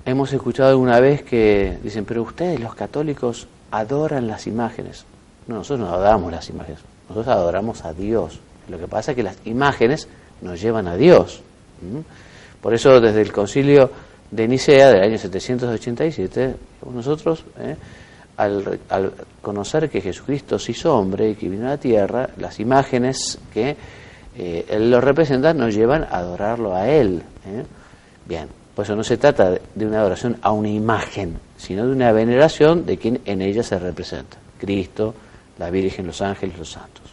Hemos 0.04 0.32
escuchado 0.32 0.70
alguna 0.70 0.98
vez 0.98 1.22
que 1.22 1.78
dicen, 1.82 2.04
pero 2.04 2.22
ustedes 2.22 2.58
los 2.58 2.74
católicos 2.74 3.46
adoran 3.70 4.26
las 4.26 4.46
imágenes. 4.46 5.04
No, 5.46 5.56
nosotros 5.56 5.88
no 5.88 5.94
adoramos 5.94 6.32
las 6.32 6.48
imágenes, 6.48 6.80
nosotros 7.08 7.34
adoramos 7.34 7.84
a 7.84 7.92
Dios. 7.92 8.40
Lo 8.68 8.78
que 8.78 8.88
pasa 8.88 9.12
es 9.12 9.16
que 9.16 9.22
las 9.22 9.36
imágenes 9.44 10.08
nos 10.40 10.60
llevan 10.60 10.88
a 10.88 10.96
Dios. 10.96 11.42
Por 12.60 12.74
eso 12.74 13.00
desde 13.00 13.20
el 13.20 13.32
concilio 13.32 13.90
de 14.30 14.48
Nicea 14.48 14.90
del 14.90 15.02
año 15.02 15.18
787, 15.18 16.54
nosotros, 16.92 17.44
¿eh? 17.58 17.76
al, 18.36 18.80
al, 18.88 19.12
conocer 19.42 19.90
que 19.90 20.00
Jesucristo 20.00 20.58
se 20.58 20.72
hizo 20.72 20.94
hombre 20.94 21.30
y 21.30 21.34
que 21.34 21.48
vino 21.48 21.66
a 21.66 21.70
la 21.70 21.78
tierra, 21.78 22.30
las 22.38 22.60
imágenes 22.60 23.38
que 23.52 23.76
eh, 24.36 24.66
él 24.68 24.90
lo 24.90 25.00
representa, 25.00 25.52
nos 25.54 25.74
llevan 25.74 26.04
a 26.04 26.18
adorarlo 26.18 26.74
a 26.74 26.88
Él. 26.88 27.22
¿eh? 27.46 27.64
Bien, 28.26 28.48
pues 28.74 28.88
eso 28.88 28.96
no 28.96 29.04
se 29.04 29.16
trata 29.16 29.50
de 29.74 29.86
una 29.86 30.00
adoración 30.00 30.36
a 30.42 30.52
una 30.52 30.68
imagen, 30.68 31.38
sino 31.56 31.86
de 31.86 31.92
una 31.92 32.12
veneración 32.12 32.86
de 32.86 32.96
quien 32.96 33.20
en 33.24 33.42
ella 33.42 33.62
se 33.62 33.78
representa, 33.78 34.36
Cristo, 34.58 35.14
la 35.58 35.70
Virgen, 35.70 36.06
los 36.06 36.22
ángeles, 36.22 36.58
los 36.58 36.70
santos. 36.70 37.04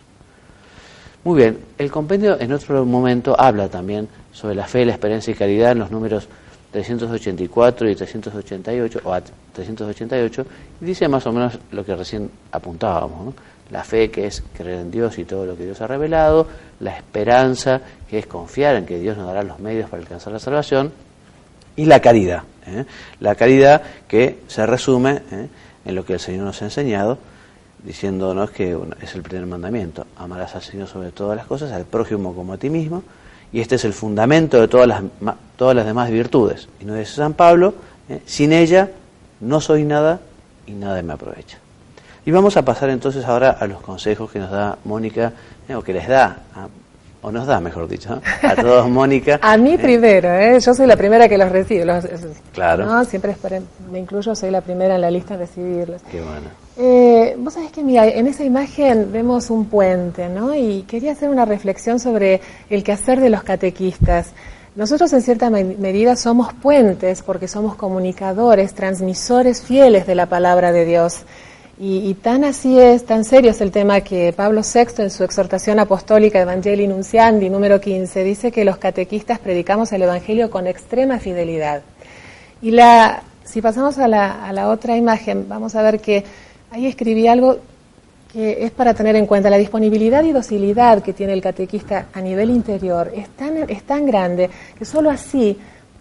Muy 1.23 1.41
bien, 1.41 1.59
el 1.77 1.91
compendio 1.91 2.39
en 2.39 2.53
otro 2.53 2.85
momento 2.85 3.35
habla 3.37 3.67
también 3.67 4.07
sobre 4.31 4.55
la 4.55 4.65
fe, 4.65 4.85
la 4.85 4.93
esperanza 4.93 5.31
y 5.31 5.33
caridad 5.33 5.71
en 5.71 5.79
los 5.79 5.91
números 5.91 6.27
384 6.71 7.89
y 7.89 7.95
388, 7.95 8.99
o 9.03 9.21
388, 9.53 10.45
y 10.81 10.85
dice 10.85 11.07
más 11.07 11.25
o 11.25 11.31
menos 11.31 11.57
lo 11.71 11.85
que 11.85 11.95
recién 11.95 12.29
apuntábamos. 12.51 13.33
la 13.71 13.83
fe 13.83 14.09
que 14.09 14.27
es 14.27 14.43
creer 14.55 14.79
en 14.79 14.91
Dios 14.91 15.17
y 15.17 15.25
todo 15.25 15.45
lo 15.45 15.57
que 15.57 15.65
Dios 15.65 15.81
ha 15.81 15.87
revelado, 15.87 16.47
la 16.79 16.95
esperanza 16.95 17.81
que 18.09 18.19
es 18.19 18.25
confiar 18.25 18.77
en 18.77 18.85
que 18.85 18.97
Dios 18.97 19.17
nos 19.17 19.27
dará 19.27 19.43
los 19.43 19.59
medios 19.59 19.89
para 19.89 20.01
alcanzar 20.01 20.31
la 20.31 20.39
salvación, 20.39 20.91
y 21.77 21.85
la 21.85 22.01
caridad. 22.01 22.43
¿eh? 22.65 22.85
La 23.21 23.35
caridad 23.35 23.81
que 24.07 24.39
se 24.47 24.65
resume 24.65 25.21
¿eh? 25.31 25.47
en 25.85 25.95
lo 25.95 26.03
que 26.03 26.13
el 26.13 26.19
Señor 26.19 26.43
nos 26.45 26.61
ha 26.61 26.65
enseñado, 26.65 27.17
diciéndonos 27.83 28.51
que 28.51 28.77
es 29.01 29.15
el 29.15 29.21
primer 29.21 29.45
mandamiento, 29.45 30.05
amarás 30.17 30.55
al 30.55 30.63
Señor 30.63 30.87
sobre 30.87 31.11
todas 31.11 31.37
las 31.37 31.45
cosas, 31.45 31.71
al 31.71 31.85
prójimo 31.85 32.35
como 32.35 32.53
a 32.53 32.57
ti 32.57 32.69
mismo, 32.69 33.03
y 33.51 33.61
este 33.61 33.75
es 33.75 33.85
el 33.85 33.93
fundamento 33.93 34.59
de 34.59 34.67
todas 34.67 34.87
las, 34.87 35.01
todas 35.55 35.75
las 35.75 35.85
demás 35.85 36.09
virtudes. 36.09 36.67
Y 36.81 36.85
nos 36.85 36.97
dice 36.97 37.13
San 37.13 37.33
Pablo, 37.33 37.73
¿eh? 38.09 38.21
sin 38.25 38.53
ella 38.53 38.89
no 39.39 39.61
soy 39.61 39.83
nada 39.83 40.19
y 40.65 40.71
nada 40.71 41.01
me 41.01 41.13
aprovecha. 41.13 41.57
Y 42.25 42.31
vamos 42.31 42.57
a 42.57 42.63
pasar 42.63 42.89
entonces 42.89 43.23
ahora 43.25 43.51
a 43.51 43.67
los 43.67 43.81
consejos 43.81 44.29
que 44.29 44.39
nos 44.39 44.51
da 44.51 44.77
Mónica, 44.83 45.31
eh, 45.69 45.75
o 45.75 45.81
que 45.81 45.93
les 45.93 46.07
da, 46.07 46.39
o 47.21 47.31
nos 47.31 47.47
da, 47.47 47.61
mejor 47.61 47.87
dicho, 47.87 48.21
a 48.43 48.55
todos 48.55 48.89
Mónica. 48.89 49.39
a 49.41 49.55
mí 49.55 49.75
eh. 49.75 49.79
primero, 49.79 50.29
¿eh? 50.33 50.59
yo 50.59 50.73
soy 50.73 50.87
la 50.87 50.97
primera 50.97 51.29
que 51.29 51.37
los 51.37 51.49
recibe. 51.49 51.85
claro. 52.53 52.85
No, 52.85 53.05
siempre 53.05 53.35
me 53.89 53.99
incluyo, 53.99 54.35
soy 54.35 54.51
la 54.51 54.61
primera 54.61 54.95
en 54.95 55.01
la 55.01 55.09
lista 55.11 55.37
de 55.37 55.45
recibirlos. 55.45 56.01
Qué 56.11 56.21
bueno. 56.21 56.49
Vos 57.39 57.53
sabés 57.53 57.71
que, 57.71 57.83
mira, 57.83 58.07
en 58.07 58.25
esa 58.25 58.43
imagen 58.43 59.11
vemos 59.11 59.51
un 59.51 59.65
puente, 59.65 60.27
¿no? 60.27 60.55
Y 60.55 60.81
quería 60.87 61.11
hacer 61.11 61.29
una 61.29 61.45
reflexión 61.45 61.99
sobre 61.99 62.41
el 62.67 62.83
quehacer 62.83 63.21
de 63.21 63.29
los 63.29 63.43
catequistas. 63.43 64.29
Nosotros 64.75 65.13
en 65.13 65.21
cierta 65.21 65.51
medida 65.51 66.15
somos 66.15 66.51
puentes 66.53 67.21
porque 67.21 67.47
somos 67.47 67.75
comunicadores, 67.75 68.73
transmisores 68.73 69.61
fieles 69.61 70.07
de 70.07 70.15
la 70.15 70.25
palabra 70.25 70.71
de 70.71 70.85
Dios. 70.85 71.25
Y, 71.79 72.11
tan 72.15 72.43
así 72.43 72.79
es, 72.79 73.05
tan 73.05 73.23
serio 73.23 73.51
es 73.51 73.61
el 73.61 73.69
tema 73.69 74.01
que 74.01 74.33
Pablo 74.33 74.61
VI 74.61 75.03
en 75.03 75.11
su 75.11 75.23
exhortación 75.23 75.79
apostólica 75.79 76.41
Evangelii 76.41 76.87
Nunciandi, 76.87 77.51
número 77.51 77.79
15, 77.79 78.23
dice 78.23 78.51
que 78.51 78.65
los 78.65 78.77
catequistas 78.77 79.37
predicamos 79.37 79.91
el 79.91 80.01
Evangelio 80.01 80.49
con 80.49 80.65
extrema 80.65 81.19
fidelidad. 81.19 81.83
Y 82.63 82.71
la, 82.71 83.21
si 83.43 83.61
pasamos 83.61 83.99
a 83.99 84.07
la, 84.07 84.43
a 84.43 84.51
la 84.53 84.69
otra 84.69 84.97
imagen, 84.97 85.47
vamos 85.47 85.75
a 85.75 85.83
ver 85.83 85.99
que 85.99 86.23
ahí 86.71 86.85
escribí 86.87 87.27
algo 87.27 87.57
que 88.31 88.65
es 88.65 88.71
para 88.71 88.93
tener 88.93 89.15
en 89.15 89.25
cuenta 89.25 89.49
la 89.49 89.57
disponibilidad 89.57 90.23
y 90.23 90.31
docilidad 90.31 91.01
que 91.01 91.13
tiene 91.13 91.33
el 91.33 91.41
catequista 91.41 92.07
a 92.13 92.21
nivel 92.21 92.49
interior. 92.49 93.11
Es 93.15 93.29
tan, 93.29 93.69
es 93.69 93.83
tan 93.83 94.05
grande 94.05 94.49
que 94.77 94.85
solo 94.85 95.09
así 95.09 95.57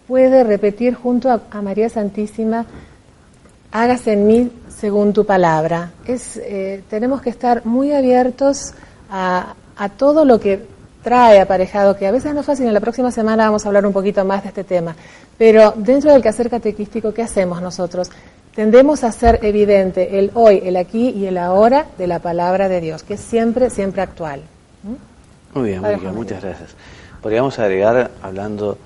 puede 0.06 0.44
repetir 0.44 0.94
junto 0.94 1.30
a, 1.30 1.42
a 1.50 1.62
María 1.62 1.88
Santísima, 1.88 2.66
hágase 3.72 4.12
en 4.12 4.26
mí 4.26 4.50
según 4.68 5.12
tu 5.12 5.24
palabra. 5.24 5.92
Es, 6.06 6.36
eh, 6.36 6.82
tenemos 6.88 7.22
que 7.22 7.30
estar 7.30 7.64
muy 7.64 7.92
abiertos 7.92 8.72
a, 9.10 9.54
a, 9.76 9.88
todo 9.88 10.24
lo 10.24 10.38
que 10.40 10.64
trae 11.02 11.40
aparejado, 11.40 11.96
que 11.96 12.06
a 12.06 12.10
veces 12.10 12.34
no 12.34 12.40
es 12.40 12.46
fácil. 12.46 12.66
En 12.66 12.74
la 12.74 12.80
próxima 12.80 13.10
semana 13.10 13.46
vamos 13.46 13.64
a 13.64 13.68
hablar 13.68 13.86
un 13.86 13.92
poquito 13.92 14.24
más 14.24 14.42
de 14.42 14.48
este 14.48 14.64
tema. 14.64 14.94
Pero 15.38 15.72
dentro 15.76 16.12
del 16.12 16.22
quehacer 16.22 16.50
catequístico, 16.50 17.12
¿qué 17.12 17.22
hacemos 17.22 17.62
nosotros? 17.62 18.10
Tendemos 18.56 19.04
a 19.04 19.08
hacer 19.08 19.40
evidente 19.42 20.18
el 20.18 20.30
hoy, 20.32 20.62
el 20.64 20.78
aquí 20.78 21.10
y 21.10 21.26
el 21.26 21.36
ahora 21.36 21.88
de 21.98 22.06
la 22.06 22.20
palabra 22.20 22.70
de 22.70 22.80
Dios, 22.80 23.02
que 23.02 23.14
es 23.14 23.20
siempre, 23.20 23.68
siempre 23.68 24.00
actual. 24.00 24.40
¿Mm? 24.82 25.58
Muy 25.58 25.68
bien, 25.68 25.82
muy 25.82 25.96
bien, 25.96 26.14
muchas 26.14 26.42
gracias. 26.42 26.70
Podríamos 27.20 27.58
agregar, 27.58 28.12
hablando 28.22 28.78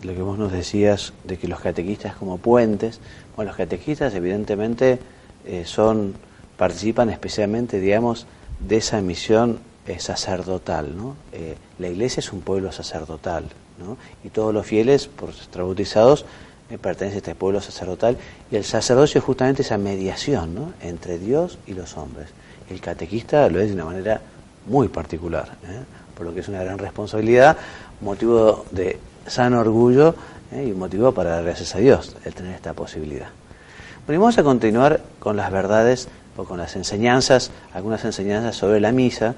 de 0.00 0.08
lo 0.08 0.14
que 0.14 0.22
vos 0.22 0.36
nos 0.36 0.50
decías, 0.50 1.12
de 1.22 1.38
que 1.38 1.46
los 1.46 1.60
catequistas 1.60 2.16
como 2.16 2.38
puentes, 2.38 2.98
bueno, 3.36 3.50
los 3.50 3.56
catequistas 3.56 4.12
evidentemente 4.16 4.98
eh, 5.46 5.62
son, 5.64 6.14
participan 6.56 7.08
especialmente, 7.08 7.78
digamos, 7.78 8.26
de 8.58 8.78
esa 8.78 9.00
misión 9.00 9.60
eh, 9.86 10.00
sacerdotal. 10.00 10.96
¿no? 10.96 11.14
Eh, 11.32 11.54
la 11.78 11.86
iglesia 11.86 12.18
es 12.18 12.32
un 12.32 12.40
pueblo 12.40 12.72
sacerdotal 12.72 13.44
¿no? 13.78 13.96
y 14.24 14.30
todos 14.30 14.52
los 14.52 14.66
fieles, 14.66 15.06
por 15.06 15.30
estar 15.30 15.62
bautizados, 15.62 16.26
pertenecen 16.78 17.16
a 17.16 17.18
este 17.18 17.34
pueblo 17.34 17.60
sacerdotal 17.60 18.16
y 18.50 18.56
el 18.56 18.64
sacerdocio 18.64 19.18
es 19.18 19.24
justamente 19.24 19.62
esa 19.62 19.78
mediación 19.78 20.54
¿no? 20.54 20.72
entre 20.80 21.18
Dios 21.18 21.58
y 21.66 21.74
los 21.74 21.96
hombres. 21.96 22.28
El 22.70 22.80
catequista 22.80 23.48
lo 23.48 23.60
es 23.60 23.68
de 23.68 23.74
una 23.74 23.84
manera 23.84 24.20
muy 24.66 24.88
particular, 24.88 25.56
por 26.16 26.26
lo 26.26 26.34
que 26.34 26.40
es 26.40 26.48
una 26.48 26.62
gran 26.62 26.78
responsabilidad, 26.78 27.56
motivo 28.00 28.64
de 28.70 28.98
sano 29.26 29.60
orgullo 29.60 30.14
y 30.52 30.72
motivo 30.72 31.12
para 31.12 31.30
dar 31.30 31.44
gracias 31.44 31.74
a 31.74 31.78
Dios 31.78 32.16
el 32.24 32.34
tener 32.34 32.54
esta 32.54 32.72
posibilidad. 32.72 33.28
Bueno, 34.06 34.20
vamos 34.20 34.38
a 34.38 34.42
continuar 34.42 35.00
con 35.18 35.36
las 35.36 35.50
verdades 35.50 36.08
o 36.36 36.44
con 36.44 36.58
las 36.58 36.76
enseñanzas, 36.76 37.50
algunas 37.72 38.04
enseñanzas 38.04 38.56
sobre 38.56 38.80
la 38.80 38.92
misa, 38.92 39.34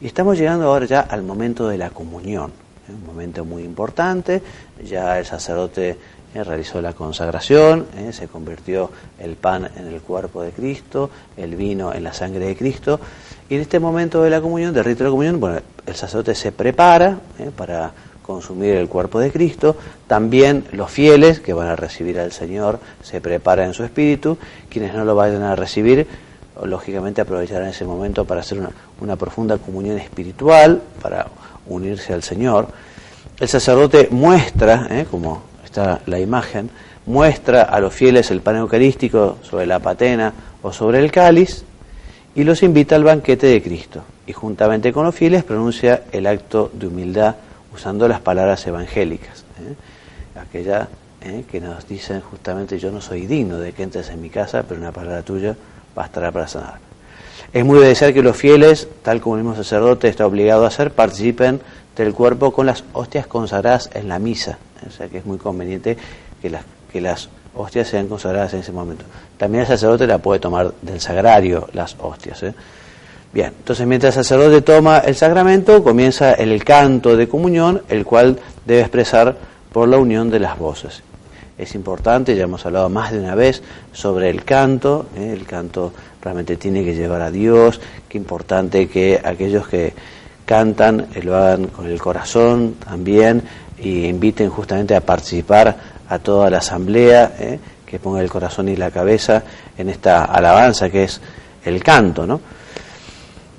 y 0.00 0.06
estamos 0.06 0.38
llegando 0.38 0.66
ahora 0.66 0.86
ya 0.86 1.00
al 1.00 1.22
momento 1.22 1.68
de 1.68 1.78
la 1.78 1.90
comunión, 1.90 2.52
¿eh? 2.88 2.92
un 2.92 3.06
momento 3.06 3.44
muy 3.44 3.62
importante, 3.62 4.42
ya 4.84 5.18
el 5.18 5.26
sacerdote 5.26 5.96
eh, 6.34 6.44
realizó 6.44 6.82
la 6.82 6.92
consagración, 6.92 7.86
¿eh? 7.96 8.12
se 8.12 8.28
convirtió 8.28 8.90
el 9.18 9.36
pan 9.36 9.70
en 9.76 9.86
el 9.86 10.02
cuerpo 10.02 10.42
de 10.42 10.50
Cristo, 10.50 11.08
el 11.38 11.56
vino 11.56 11.94
en 11.94 12.04
la 12.04 12.12
sangre 12.12 12.44
de 12.44 12.54
Cristo, 12.54 13.00
y 13.48 13.54
en 13.54 13.62
este 13.62 13.78
momento 13.78 14.22
de 14.22 14.28
la 14.28 14.42
comunión, 14.42 14.74
del 14.74 14.84
rito 14.84 14.98
de 14.98 15.04
la 15.04 15.10
comunión, 15.10 15.40
bueno, 15.40 15.58
el 15.86 15.94
sacerdote 15.94 16.34
se 16.34 16.52
prepara 16.52 17.18
¿eh? 17.38 17.50
para 17.56 17.92
consumir 18.22 18.74
el 18.74 18.88
cuerpo 18.88 19.20
de 19.20 19.32
Cristo, 19.32 19.74
también 20.06 20.66
los 20.72 20.90
fieles 20.90 21.40
que 21.40 21.54
van 21.54 21.68
a 21.68 21.76
recibir 21.76 22.20
al 22.20 22.30
Señor 22.30 22.78
se 23.02 23.22
preparan 23.22 23.68
en 23.68 23.74
su 23.74 23.82
espíritu, 23.82 24.36
quienes 24.68 24.92
no 24.92 25.06
lo 25.06 25.14
vayan 25.14 25.42
a 25.42 25.56
recibir, 25.56 26.06
lógicamente 26.62 27.22
aprovecharán 27.22 27.68
ese 27.68 27.86
momento 27.86 28.26
para 28.26 28.42
hacer 28.42 28.58
una, 28.58 28.70
una 29.00 29.16
profunda 29.16 29.56
comunión 29.56 29.96
espiritual, 29.96 30.82
para 31.00 31.28
unirse 31.68 32.12
al 32.12 32.22
Señor. 32.22 32.68
El 33.40 33.48
sacerdote 33.48 34.08
muestra, 34.10 35.06
como 35.10 35.47
está 35.68 36.00
la 36.06 36.18
imagen, 36.18 36.70
muestra 37.06 37.62
a 37.62 37.78
los 37.80 37.94
fieles 37.94 38.30
el 38.30 38.40
pan 38.40 38.56
eucarístico 38.56 39.38
sobre 39.42 39.66
la 39.66 39.78
patena 39.78 40.32
o 40.62 40.72
sobre 40.72 40.98
el 40.98 41.10
cáliz 41.10 41.64
y 42.34 42.44
los 42.44 42.62
invita 42.62 42.96
al 42.96 43.04
banquete 43.04 43.46
de 43.46 43.62
Cristo. 43.62 44.02
Y 44.26 44.32
juntamente 44.32 44.92
con 44.92 45.04
los 45.04 45.14
fieles 45.14 45.44
pronuncia 45.44 46.04
el 46.12 46.26
acto 46.26 46.70
de 46.72 46.86
humildad 46.86 47.36
usando 47.74 48.08
las 48.08 48.20
palabras 48.20 48.66
evangélicas, 48.66 49.44
¿eh? 49.60 49.74
aquella 50.40 50.88
¿eh? 51.22 51.44
que 51.50 51.60
nos 51.60 51.86
dicen 51.86 52.20
justamente 52.20 52.78
yo 52.78 52.90
no 52.90 53.00
soy 53.00 53.26
digno 53.26 53.58
de 53.58 53.72
que 53.72 53.82
entres 53.82 54.08
en 54.08 54.20
mi 54.20 54.30
casa, 54.30 54.64
pero 54.66 54.80
una 54.80 54.92
palabra 54.92 55.22
tuya 55.22 55.54
bastará 55.94 56.32
para 56.32 56.48
sanar. 56.48 56.78
Es 57.52 57.64
muy 57.64 57.78
de 57.80 57.88
desear 57.88 58.12
que 58.12 58.22
los 58.22 58.36
fieles, 58.36 58.88
tal 59.02 59.20
como 59.20 59.36
el 59.36 59.42
mismo 59.42 59.56
sacerdote 59.56 60.08
está 60.08 60.26
obligado 60.26 60.64
a 60.64 60.68
hacer, 60.68 60.90
participen 60.92 61.60
del 62.04 62.14
cuerpo 62.14 62.52
con 62.52 62.66
las 62.66 62.84
hostias 62.92 63.26
consagradas 63.26 63.90
en 63.94 64.08
la 64.08 64.18
misa. 64.18 64.58
O 64.86 64.90
sea 64.90 65.08
que 65.08 65.18
es 65.18 65.26
muy 65.26 65.38
conveniente 65.38 65.96
que 66.40 66.50
las, 66.50 66.64
que 66.92 67.00
las 67.00 67.28
hostias 67.54 67.88
sean 67.88 68.08
consagradas 68.08 68.54
en 68.54 68.60
ese 68.60 68.72
momento. 68.72 69.04
También 69.36 69.62
el 69.62 69.68
sacerdote 69.68 70.06
la 70.06 70.18
puede 70.18 70.40
tomar 70.40 70.72
del 70.82 71.00
sagrario, 71.00 71.68
las 71.72 71.96
hostias. 71.98 72.42
¿eh? 72.42 72.54
Bien, 73.32 73.52
entonces 73.58 73.86
mientras 73.86 74.16
el 74.16 74.24
sacerdote 74.24 74.62
toma 74.62 74.98
el 74.98 75.14
sacramento, 75.14 75.82
comienza 75.82 76.32
el 76.32 76.64
canto 76.64 77.16
de 77.16 77.28
comunión, 77.28 77.82
el 77.88 78.04
cual 78.04 78.38
debe 78.64 78.80
expresar 78.80 79.36
por 79.72 79.88
la 79.88 79.98
unión 79.98 80.30
de 80.30 80.40
las 80.40 80.58
voces. 80.58 81.02
Es 81.58 81.74
importante, 81.74 82.36
ya 82.36 82.44
hemos 82.44 82.64
hablado 82.64 82.88
más 82.88 83.10
de 83.10 83.18
una 83.18 83.34
vez 83.34 83.62
sobre 83.92 84.30
el 84.30 84.44
canto, 84.44 85.06
¿eh? 85.16 85.32
el 85.32 85.44
canto 85.44 85.92
realmente 86.22 86.56
tiene 86.56 86.84
que 86.84 86.94
llevar 86.94 87.20
a 87.20 87.32
Dios, 87.32 87.80
qué 88.08 88.16
importante 88.16 88.88
que 88.88 89.20
aquellos 89.22 89.66
que 89.66 89.92
cantan 90.48 91.08
eh, 91.14 91.22
lo 91.22 91.36
hagan 91.36 91.66
con 91.66 91.86
el 91.86 92.00
corazón 92.00 92.76
también 92.82 93.42
y 93.78 94.06
inviten 94.06 94.48
justamente 94.48 94.96
a 94.96 95.02
participar 95.02 95.76
a 96.08 96.18
toda 96.18 96.48
la 96.48 96.58
asamblea, 96.58 97.34
¿eh? 97.38 97.58
que 97.84 97.98
ponga 97.98 98.22
el 98.22 98.30
corazón 98.30 98.68
y 98.70 98.74
la 98.74 98.90
cabeza 98.90 99.42
en 99.76 99.90
esta 99.90 100.24
alabanza 100.24 100.88
que 100.88 101.04
es 101.04 101.20
el 101.64 101.82
canto, 101.82 102.26
¿no? 102.26 102.40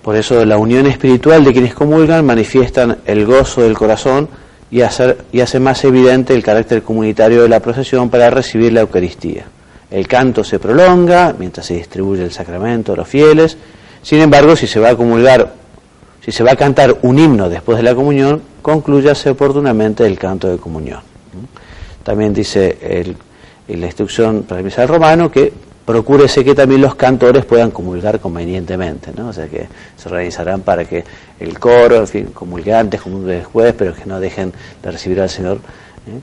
Por 0.02 0.16
eso 0.16 0.44
la 0.46 0.58
unión 0.58 0.88
espiritual 0.88 1.44
de 1.44 1.52
quienes 1.52 1.76
comulgan 1.76 2.26
manifiestan 2.26 2.98
el 3.06 3.26
gozo 3.26 3.62
del 3.62 3.78
corazón 3.78 4.28
y, 4.72 4.82
hacer, 4.82 5.26
y 5.32 5.42
hace 5.42 5.60
más 5.60 5.84
evidente 5.84 6.34
el 6.34 6.42
carácter 6.42 6.82
comunitario 6.82 7.44
de 7.44 7.50
la 7.50 7.60
procesión 7.60 8.10
para 8.10 8.32
recibir 8.32 8.74
la 8.74 8.82
Eucaristía. 8.82 9.46
El 9.92 10.08
canto 10.08 10.44
se 10.44 10.58
prolonga 10.58 11.36
mientras 11.38 11.68
se 11.68 11.76
distribuye 11.76 12.24
el 12.24 12.32
sacramento 12.32 12.94
a 12.94 12.96
los 12.96 13.08
fieles. 13.08 13.58
Sin 14.02 14.22
embargo, 14.22 14.56
si 14.56 14.66
se 14.66 14.80
va 14.80 14.90
a 14.90 14.96
comulgar, 14.96 15.59
si 16.30 16.38
se 16.38 16.44
va 16.44 16.52
a 16.52 16.56
cantar 16.56 16.96
un 17.02 17.18
himno 17.18 17.50
después 17.50 17.76
de 17.78 17.84
la 17.84 17.96
comunión, 17.96 18.40
concluyase 18.62 19.32
oportunamente 19.32 20.06
el 20.06 20.20
canto 20.20 20.48
de 20.48 20.60
comunión. 20.60 21.00
También 22.04 22.36
dice 22.36 22.78
la 23.68 23.86
instrucción 23.88 24.44
para 24.44 24.60
el 24.60 24.66
misal 24.66 24.88
romano 24.88 25.32
que 25.32 25.52
procúrese 25.86 26.46
que 26.46 26.54
también 26.54 26.82
los 26.82 26.94
cantores 26.94 27.46
puedan 27.46 27.72
comulgar 27.72 28.20
convenientemente, 28.20 29.12
¿no? 29.18 29.30
O 29.30 29.34
sea 29.34 29.48
que 29.48 29.68
se 29.98 30.08
organizarán 30.08 30.62
para 30.62 30.86
que 30.86 31.04
el 31.40 31.58
coro, 31.58 31.96
en 31.96 32.08
fin, 32.08 32.26
comulgue 32.28 32.76
antes, 32.76 33.02
comulgue 33.02 33.38
después, 33.38 33.74
pero 33.76 33.96
que 33.96 34.06
no 34.06 34.20
dejen 34.20 34.54
de 34.84 34.92
recibir 34.92 35.20
al 35.22 35.32
Señor. 35.32 35.58
¿eh? 35.58 36.22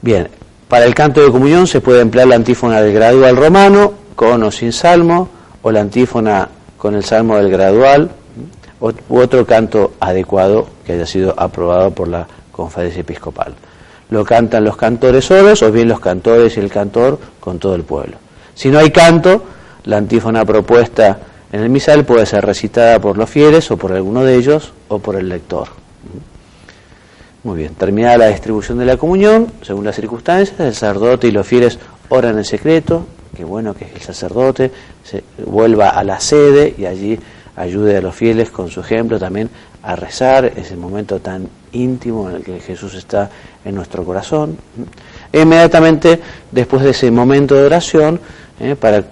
Bien, 0.00 0.28
para 0.68 0.84
el 0.84 0.94
canto 0.94 1.20
de 1.24 1.32
comunión 1.32 1.66
se 1.66 1.80
puede 1.80 2.02
emplear 2.02 2.28
la 2.28 2.36
antífona 2.36 2.80
del 2.80 2.94
gradual 2.94 3.36
romano, 3.36 3.94
con 4.14 4.44
o 4.44 4.52
sin 4.52 4.72
salmo, 4.72 5.28
o 5.60 5.72
la 5.72 5.80
antífona 5.80 6.48
con 6.78 6.94
el 6.94 7.02
salmo 7.02 7.38
del 7.38 7.50
gradual. 7.50 8.12
U 8.82 9.18
otro 9.18 9.46
canto 9.46 9.92
adecuado 10.00 10.66
que 10.84 10.94
haya 10.94 11.06
sido 11.06 11.34
aprobado 11.36 11.92
por 11.92 12.08
la 12.08 12.26
conferencia 12.50 13.00
episcopal. 13.00 13.54
Lo 14.10 14.24
cantan 14.24 14.64
los 14.64 14.76
cantores 14.76 15.24
solos 15.24 15.62
o 15.62 15.70
bien 15.70 15.88
los 15.88 16.00
cantores 16.00 16.56
y 16.56 16.60
el 16.60 16.70
cantor 16.70 17.18
con 17.40 17.58
todo 17.58 17.74
el 17.74 17.84
pueblo. 17.84 18.16
Si 18.54 18.68
no 18.70 18.78
hay 18.78 18.90
canto, 18.90 19.44
la 19.84 19.96
antífona 19.96 20.44
propuesta 20.44 21.18
en 21.52 21.60
el 21.60 21.70
misal 21.70 22.04
puede 22.04 22.26
ser 22.26 22.44
recitada 22.44 22.98
por 22.98 23.16
los 23.16 23.30
fieles 23.30 23.70
o 23.70 23.76
por 23.76 23.92
alguno 23.92 24.24
de 24.24 24.36
ellos 24.36 24.72
o 24.88 24.98
por 24.98 25.16
el 25.16 25.28
lector. 25.28 25.68
Muy 27.44 27.58
bien, 27.58 27.74
terminada 27.74 28.18
la 28.18 28.28
distribución 28.28 28.78
de 28.78 28.84
la 28.84 28.96
comunión, 28.96 29.52
según 29.62 29.84
las 29.84 29.96
circunstancias, 29.96 30.58
el 30.60 30.74
sacerdote 30.74 31.26
y 31.26 31.32
los 31.32 31.46
fieles 31.46 31.78
oran 32.08 32.38
en 32.38 32.44
secreto, 32.44 33.06
qué 33.36 33.44
bueno 33.44 33.74
que 33.74 33.86
el 33.92 34.00
sacerdote 34.00 34.70
se 35.02 35.24
vuelva 35.44 35.88
a 35.88 36.04
la 36.04 36.20
sede 36.20 36.74
y 36.78 36.86
allí 36.86 37.18
ayude 37.56 37.96
a 37.96 38.00
los 38.00 38.14
fieles 38.14 38.50
con 38.50 38.70
su 38.70 38.80
ejemplo 38.80 39.18
también 39.18 39.50
a 39.82 39.96
rezar 39.96 40.52
ese 40.56 40.76
momento 40.76 41.20
tan 41.20 41.48
íntimo 41.72 42.30
en 42.30 42.36
el 42.36 42.44
que 42.44 42.60
Jesús 42.60 42.94
está 42.94 43.30
en 43.64 43.74
nuestro 43.74 44.04
corazón. 44.04 44.56
Inmediatamente 45.32 46.20
después 46.50 46.82
de 46.82 46.90
ese 46.90 47.10
momento 47.10 47.54
de 47.54 47.64
oración, 47.64 48.20
¿eh? 48.60 48.76
para, 48.76 49.04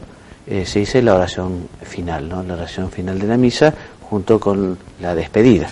eh, 0.47 0.65
se 0.65 0.81
dice 0.81 1.03
la 1.03 1.15
oración 1.15 1.69
final, 1.83 2.29
¿no? 2.29 2.43
la 2.43 2.55
oración 2.55 2.91
final 2.91 3.19
de 3.19 3.27
la 3.27 3.37
misa 3.37 3.75
junto 4.09 4.39
con 4.39 4.79
la 5.01 5.15
despedida. 5.15 5.69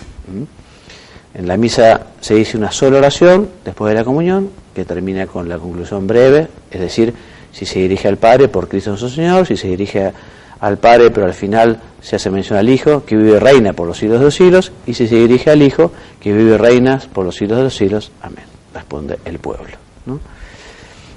En 1.33 1.47
la 1.47 1.57
misa 1.57 2.07
se 2.19 2.35
dice 2.35 2.57
una 2.57 2.71
sola 2.71 2.97
oración 2.97 3.49
después 3.63 3.91
de 3.91 3.99
la 3.99 4.03
comunión, 4.03 4.49
que 4.73 4.85
termina 4.85 5.27
con 5.27 5.49
la 5.49 5.57
conclusión 5.57 6.07
breve, 6.07 6.47
es 6.71 6.79
decir, 6.79 7.13
si 7.51 7.65
se 7.65 7.79
dirige 7.79 8.07
al 8.07 8.17
Padre 8.17 8.47
por 8.47 8.67
Cristo 8.67 8.91
nuestro 8.91 9.09
Señor, 9.09 9.45
si 9.45 9.57
se 9.57 9.67
dirige 9.67 10.11
al 10.59 10.77
Padre, 10.77 11.11
pero 11.11 11.25
al 11.25 11.33
final 11.33 11.79
se 12.01 12.15
hace 12.15 12.29
mención 12.29 12.57
al 12.57 12.69
Hijo, 12.69 13.05
que 13.05 13.15
vive 13.15 13.37
y 13.37 13.39
reina 13.39 13.73
por 13.73 13.87
los 13.87 13.97
siglos 13.97 14.19
de 14.19 14.25
los 14.25 14.35
siglos, 14.35 14.71
y 14.85 14.93
si 14.93 15.07
se 15.07 15.15
dirige 15.15 15.49
al 15.51 15.61
Hijo, 15.61 15.91
que 16.19 16.33
vive 16.33 16.55
y 16.55 16.57
reina 16.57 17.01
por 17.13 17.25
los 17.25 17.35
siglos 17.35 17.57
de 17.57 17.63
los 17.65 17.75
siglos. 17.75 18.11
Amén. 18.21 18.45
Responde 18.73 19.19
el 19.25 19.39
pueblo. 19.39 19.77
¿no? 20.05 20.19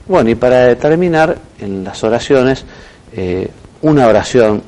Bueno, 0.06 0.30
y 0.30 0.34
para 0.34 0.74
terminar, 0.76 1.36
en 1.60 1.84
las 1.84 2.02
oraciones, 2.02 2.64
eh, 3.14 3.48
una 3.82 4.06
oración 4.06 4.62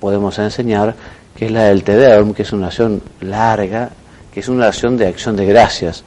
podemos 0.00 0.38
enseñar, 0.38 0.94
que 1.36 1.46
es 1.46 1.52
la 1.52 1.64
del 1.64 1.84
Te 1.84 1.96
Deum, 1.96 2.34
que 2.34 2.42
es 2.42 2.52
una 2.52 2.66
oración 2.66 3.02
larga, 3.20 3.90
que 4.32 4.40
es 4.40 4.48
una 4.48 4.64
oración 4.64 4.96
de 4.96 5.06
acción 5.06 5.36
de 5.36 5.46
gracias, 5.46 6.04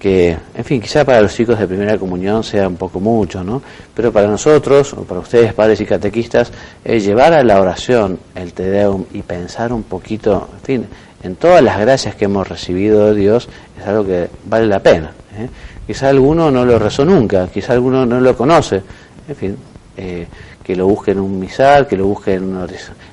que, 0.00 0.34
en 0.54 0.64
fin, 0.64 0.80
quizá 0.80 1.04
para 1.04 1.20
los 1.20 1.34
chicos 1.34 1.58
de 1.58 1.68
primera 1.68 1.98
comunión 1.98 2.42
sea 2.42 2.66
un 2.66 2.76
poco 2.76 2.98
mucho, 2.98 3.44
¿no? 3.44 3.60
Pero 3.94 4.10
para 4.10 4.26
nosotros, 4.26 4.94
o 4.94 5.04
para 5.04 5.20
ustedes, 5.20 5.52
padres 5.52 5.78
y 5.82 5.84
catequistas, 5.84 6.50
es 6.82 7.04
llevar 7.04 7.34
a 7.34 7.44
la 7.44 7.60
oración 7.60 8.18
el 8.34 8.54
Te 8.54 8.70
Deum 8.70 9.04
y 9.12 9.20
pensar 9.20 9.74
un 9.74 9.82
poquito, 9.82 10.48
en 10.54 10.60
fin, 10.60 10.86
en 11.22 11.36
todas 11.36 11.62
las 11.62 11.78
gracias 11.78 12.14
que 12.14 12.24
hemos 12.24 12.48
recibido 12.48 13.12
de 13.12 13.14
Dios, 13.14 13.46
es 13.78 13.86
algo 13.86 14.06
que 14.06 14.30
vale 14.46 14.66
la 14.66 14.80
pena. 14.80 15.12
¿eh? 15.38 15.48
Quizá 15.86 16.08
alguno 16.08 16.50
no 16.50 16.64
lo 16.64 16.78
rezó 16.78 17.04
nunca, 17.04 17.46
quizá 17.48 17.74
alguno 17.74 18.06
no 18.06 18.20
lo 18.20 18.34
conoce, 18.34 18.82
en 19.28 19.36
fin, 19.36 19.56
eh, 19.98 20.26
que 20.64 20.76
lo 20.76 20.86
busque 20.86 21.10
en 21.10 21.20
un 21.20 21.38
misal, 21.38 21.86
que 21.86 21.98
lo 21.98 22.06
busque 22.06 22.34
en 22.34 22.44
un 22.44 22.66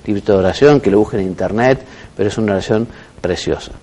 libro 0.06 0.22
de 0.22 0.40
oración, 0.40 0.80
que 0.80 0.90
lo 0.90 1.00
busque 1.00 1.18
en 1.18 1.24
internet, 1.24 1.80
pero 2.16 2.30
es 2.30 2.38
una 2.38 2.54
oración 2.54 2.88
preciosa. 3.20 3.74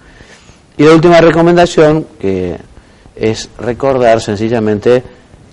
Y 0.79 0.85
la 0.85 0.93
última 0.93 1.21
recomendación, 1.21 2.07
que 2.19 2.57
es 3.17 3.49
recordar 3.59 4.21
sencillamente 4.21 5.03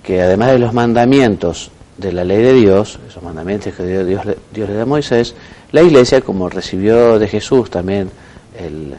que 0.02 0.20
además 0.20 0.52
de 0.52 0.58
los 0.58 0.72
mandamientos 0.72 1.70
de 1.96 2.12
la 2.12 2.24
ley 2.24 2.42
de 2.42 2.54
Dios, 2.54 2.98
esos 3.08 3.22
mandamientos 3.22 3.74
que 3.74 3.84
Dios, 3.84 4.06
Dios, 4.52 4.68
le 4.68 4.74
da 4.74 4.82
a 4.82 4.86
Moisés, 4.86 5.34
la 5.70 5.82
iglesia, 5.82 6.20
como 6.20 6.48
recibió 6.48 7.18
de 7.18 7.28
Jesús 7.28 7.70
también 7.70 8.10
el, 8.58 8.94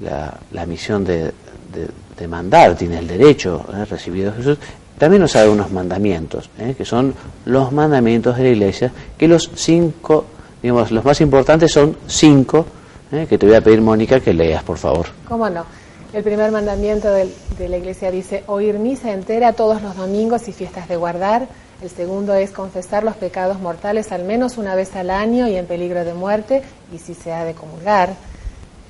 la, 0.00 0.66
misión 0.66 1.04
de 1.04 1.32
de 2.18 2.28
mandar, 2.28 2.76
tiene 2.76 2.98
el 2.98 3.06
derecho 3.06 3.64
¿eh? 3.72 3.84
recibido 3.84 4.30
de 4.30 4.36
Jesús, 4.38 4.58
también 4.98 5.22
nos 5.22 5.34
da 5.34 5.48
unos 5.48 5.70
mandamientos, 5.70 6.48
¿eh? 6.58 6.74
que 6.76 6.84
son 6.84 7.14
los 7.44 7.72
mandamientos 7.72 8.36
de 8.36 8.44
la 8.44 8.48
iglesia, 8.48 8.92
que 9.16 9.28
los 9.28 9.50
cinco, 9.54 10.24
digamos, 10.62 10.90
los 10.90 11.04
más 11.04 11.20
importantes 11.20 11.72
son 11.72 11.96
cinco, 12.06 12.66
¿eh? 13.12 13.26
que 13.28 13.36
te 13.36 13.46
voy 13.46 13.54
a 13.54 13.60
pedir, 13.60 13.82
Mónica, 13.82 14.20
que 14.20 14.32
leas, 14.32 14.62
por 14.62 14.78
favor. 14.78 15.06
¿Cómo 15.28 15.48
no? 15.50 15.64
El 16.16 16.22
primer 16.22 16.50
mandamiento 16.50 17.12
de, 17.12 17.28
la 17.68 17.76
iglesia 17.76 18.10
dice, 18.10 18.42
oír 18.46 18.78
misa 18.78 19.12
entera 19.12 19.52
todos 19.52 19.82
los 19.82 19.98
domingos 19.98 20.48
y 20.48 20.52
fiestas 20.54 20.88
de 20.88 20.96
guardar. 20.96 21.46
El 21.82 21.90
segundo 21.90 22.32
es 22.32 22.52
confesar 22.52 23.04
los 23.04 23.16
pecados 23.16 23.60
mortales 23.60 24.10
al 24.12 24.24
menos 24.24 24.56
una 24.56 24.74
vez 24.74 24.96
al 24.96 25.10
año 25.10 25.46
y 25.46 25.56
en 25.56 25.66
peligro 25.66 26.06
de 26.06 26.14
muerte, 26.14 26.62
y 26.90 26.96
si 26.96 27.12
se 27.12 27.34
ha 27.34 27.44
de 27.44 27.52
comulgar. 27.52 28.14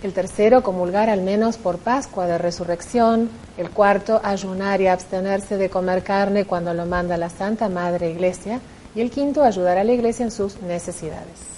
El 0.05 0.13
tercero, 0.13 0.63
comulgar 0.63 1.11
al 1.11 1.21
menos 1.21 1.57
por 1.57 1.79
Pascua 1.79 2.29
de 2.29 2.39
Resurrección. 2.39 3.29
El 3.59 3.71
cuarto, 3.71 4.21
ayunar 4.23 4.81
y 4.81 4.87
abstenerse 4.87 5.57
de 5.57 5.69
comer 5.69 6.05
carne 6.05 6.45
cuando 6.45 6.75
lo 6.75 6.87
manda 6.87 7.17
la 7.17 7.29
Santa 7.29 7.69
Madre 7.69 8.09
Iglesia. 8.09 8.61
Y 8.95 9.01
el 9.01 9.11
quinto, 9.11 9.43
ayudar 9.43 9.79
a 9.79 9.83
la 9.83 9.93
Iglesia 9.93 10.23
en 10.23 10.31
sus 10.31 10.63
necesidades. 10.63 11.57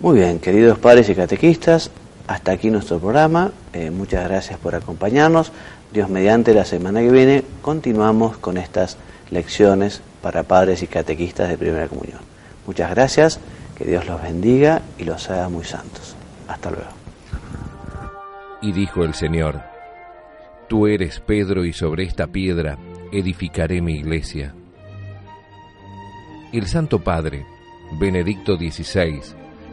Muy 0.00 0.20
bien, 0.20 0.38
queridos 0.38 0.78
padres 0.78 1.06
y 1.10 1.14
catequistas, 1.14 1.90
hasta 2.26 2.52
aquí 2.52 2.70
nuestro 2.70 2.98
programa. 2.98 3.52
Eh, 3.72 3.90
muchas 3.90 4.24
gracias 4.24 4.58
por 4.58 4.74
acompañarnos. 4.74 5.52
Dios 5.92 6.08
mediante 6.08 6.54
la 6.54 6.64
semana 6.64 7.00
que 7.00 7.10
viene 7.10 7.44
continuamos 7.62 8.36
con 8.38 8.56
estas 8.56 8.96
lecciones 9.30 10.00
para 10.22 10.42
padres 10.42 10.82
y 10.82 10.86
catequistas 10.86 11.48
de 11.48 11.58
primera 11.58 11.88
comunión. 11.88 12.20
Muchas 12.66 12.90
gracias, 12.90 13.38
que 13.76 13.84
Dios 13.84 14.06
los 14.06 14.20
bendiga 14.20 14.82
y 14.98 15.04
los 15.04 15.30
haga 15.30 15.48
muy 15.48 15.64
santos. 15.64 16.16
Hasta 16.48 16.70
luego. 16.70 16.90
Y 18.62 18.72
dijo 18.72 19.04
el 19.04 19.14
Señor, 19.14 19.62
Tú 20.68 20.88
eres 20.88 21.20
Pedro 21.20 21.64
y 21.64 21.72
sobre 21.72 22.02
esta 22.02 22.26
piedra 22.26 22.76
edificaré 23.12 23.80
mi 23.80 23.94
iglesia. 23.94 24.52
El 26.52 26.66
Santo 26.66 27.04
Padre, 27.04 27.46
Benedicto 28.00 28.56
XVI, 28.56 29.20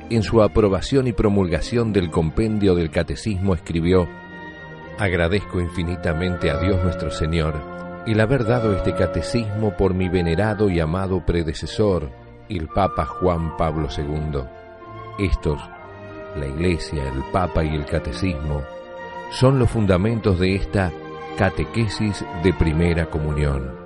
en 0.10 0.24
su 0.24 0.42
aprobación 0.42 1.08
y 1.08 1.13
promulgación 1.13 1.94
del 1.94 2.10
compendio 2.10 2.76
del 2.76 2.89
Catecismo 2.89 3.54
escribió, 3.56 4.08
Agradezco 5.00 5.60
infinitamente 5.60 6.52
a 6.52 6.60
Dios 6.60 6.84
nuestro 6.84 7.10
Señor 7.10 7.74
el 8.06 8.20
haber 8.20 8.46
dado 8.46 8.76
este 8.76 8.94
catecismo 8.94 9.78
por 9.78 9.94
mi 9.94 10.10
venerado 10.10 10.70
y 10.70 10.80
amado 10.80 11.26
predecesor, 11.26 12.12
el 12.50 12.68
Papa 12.68 13.06
Juan 13.06 13.56
Pablo 13.56 13.88
II. 13.96 14.42
Estos, 15.20 15.62
la 16.36 16.48
Iglesia, 16.48 17.04
el 17.08 17.24
Papa 17.32 17.63
y 17.63 17.74
el 17.74 17.86
Catecismo, 17.86 18.63
son 19.32 19.58
los 19.58 19.70
fundamentos 19.70 20.38
de 20.39 20.56
esta 20.56 20.92
catequesis 21.38 22.26
de 22.44 22.54
primera 22.54 23.06
comunión. 23.06 23.83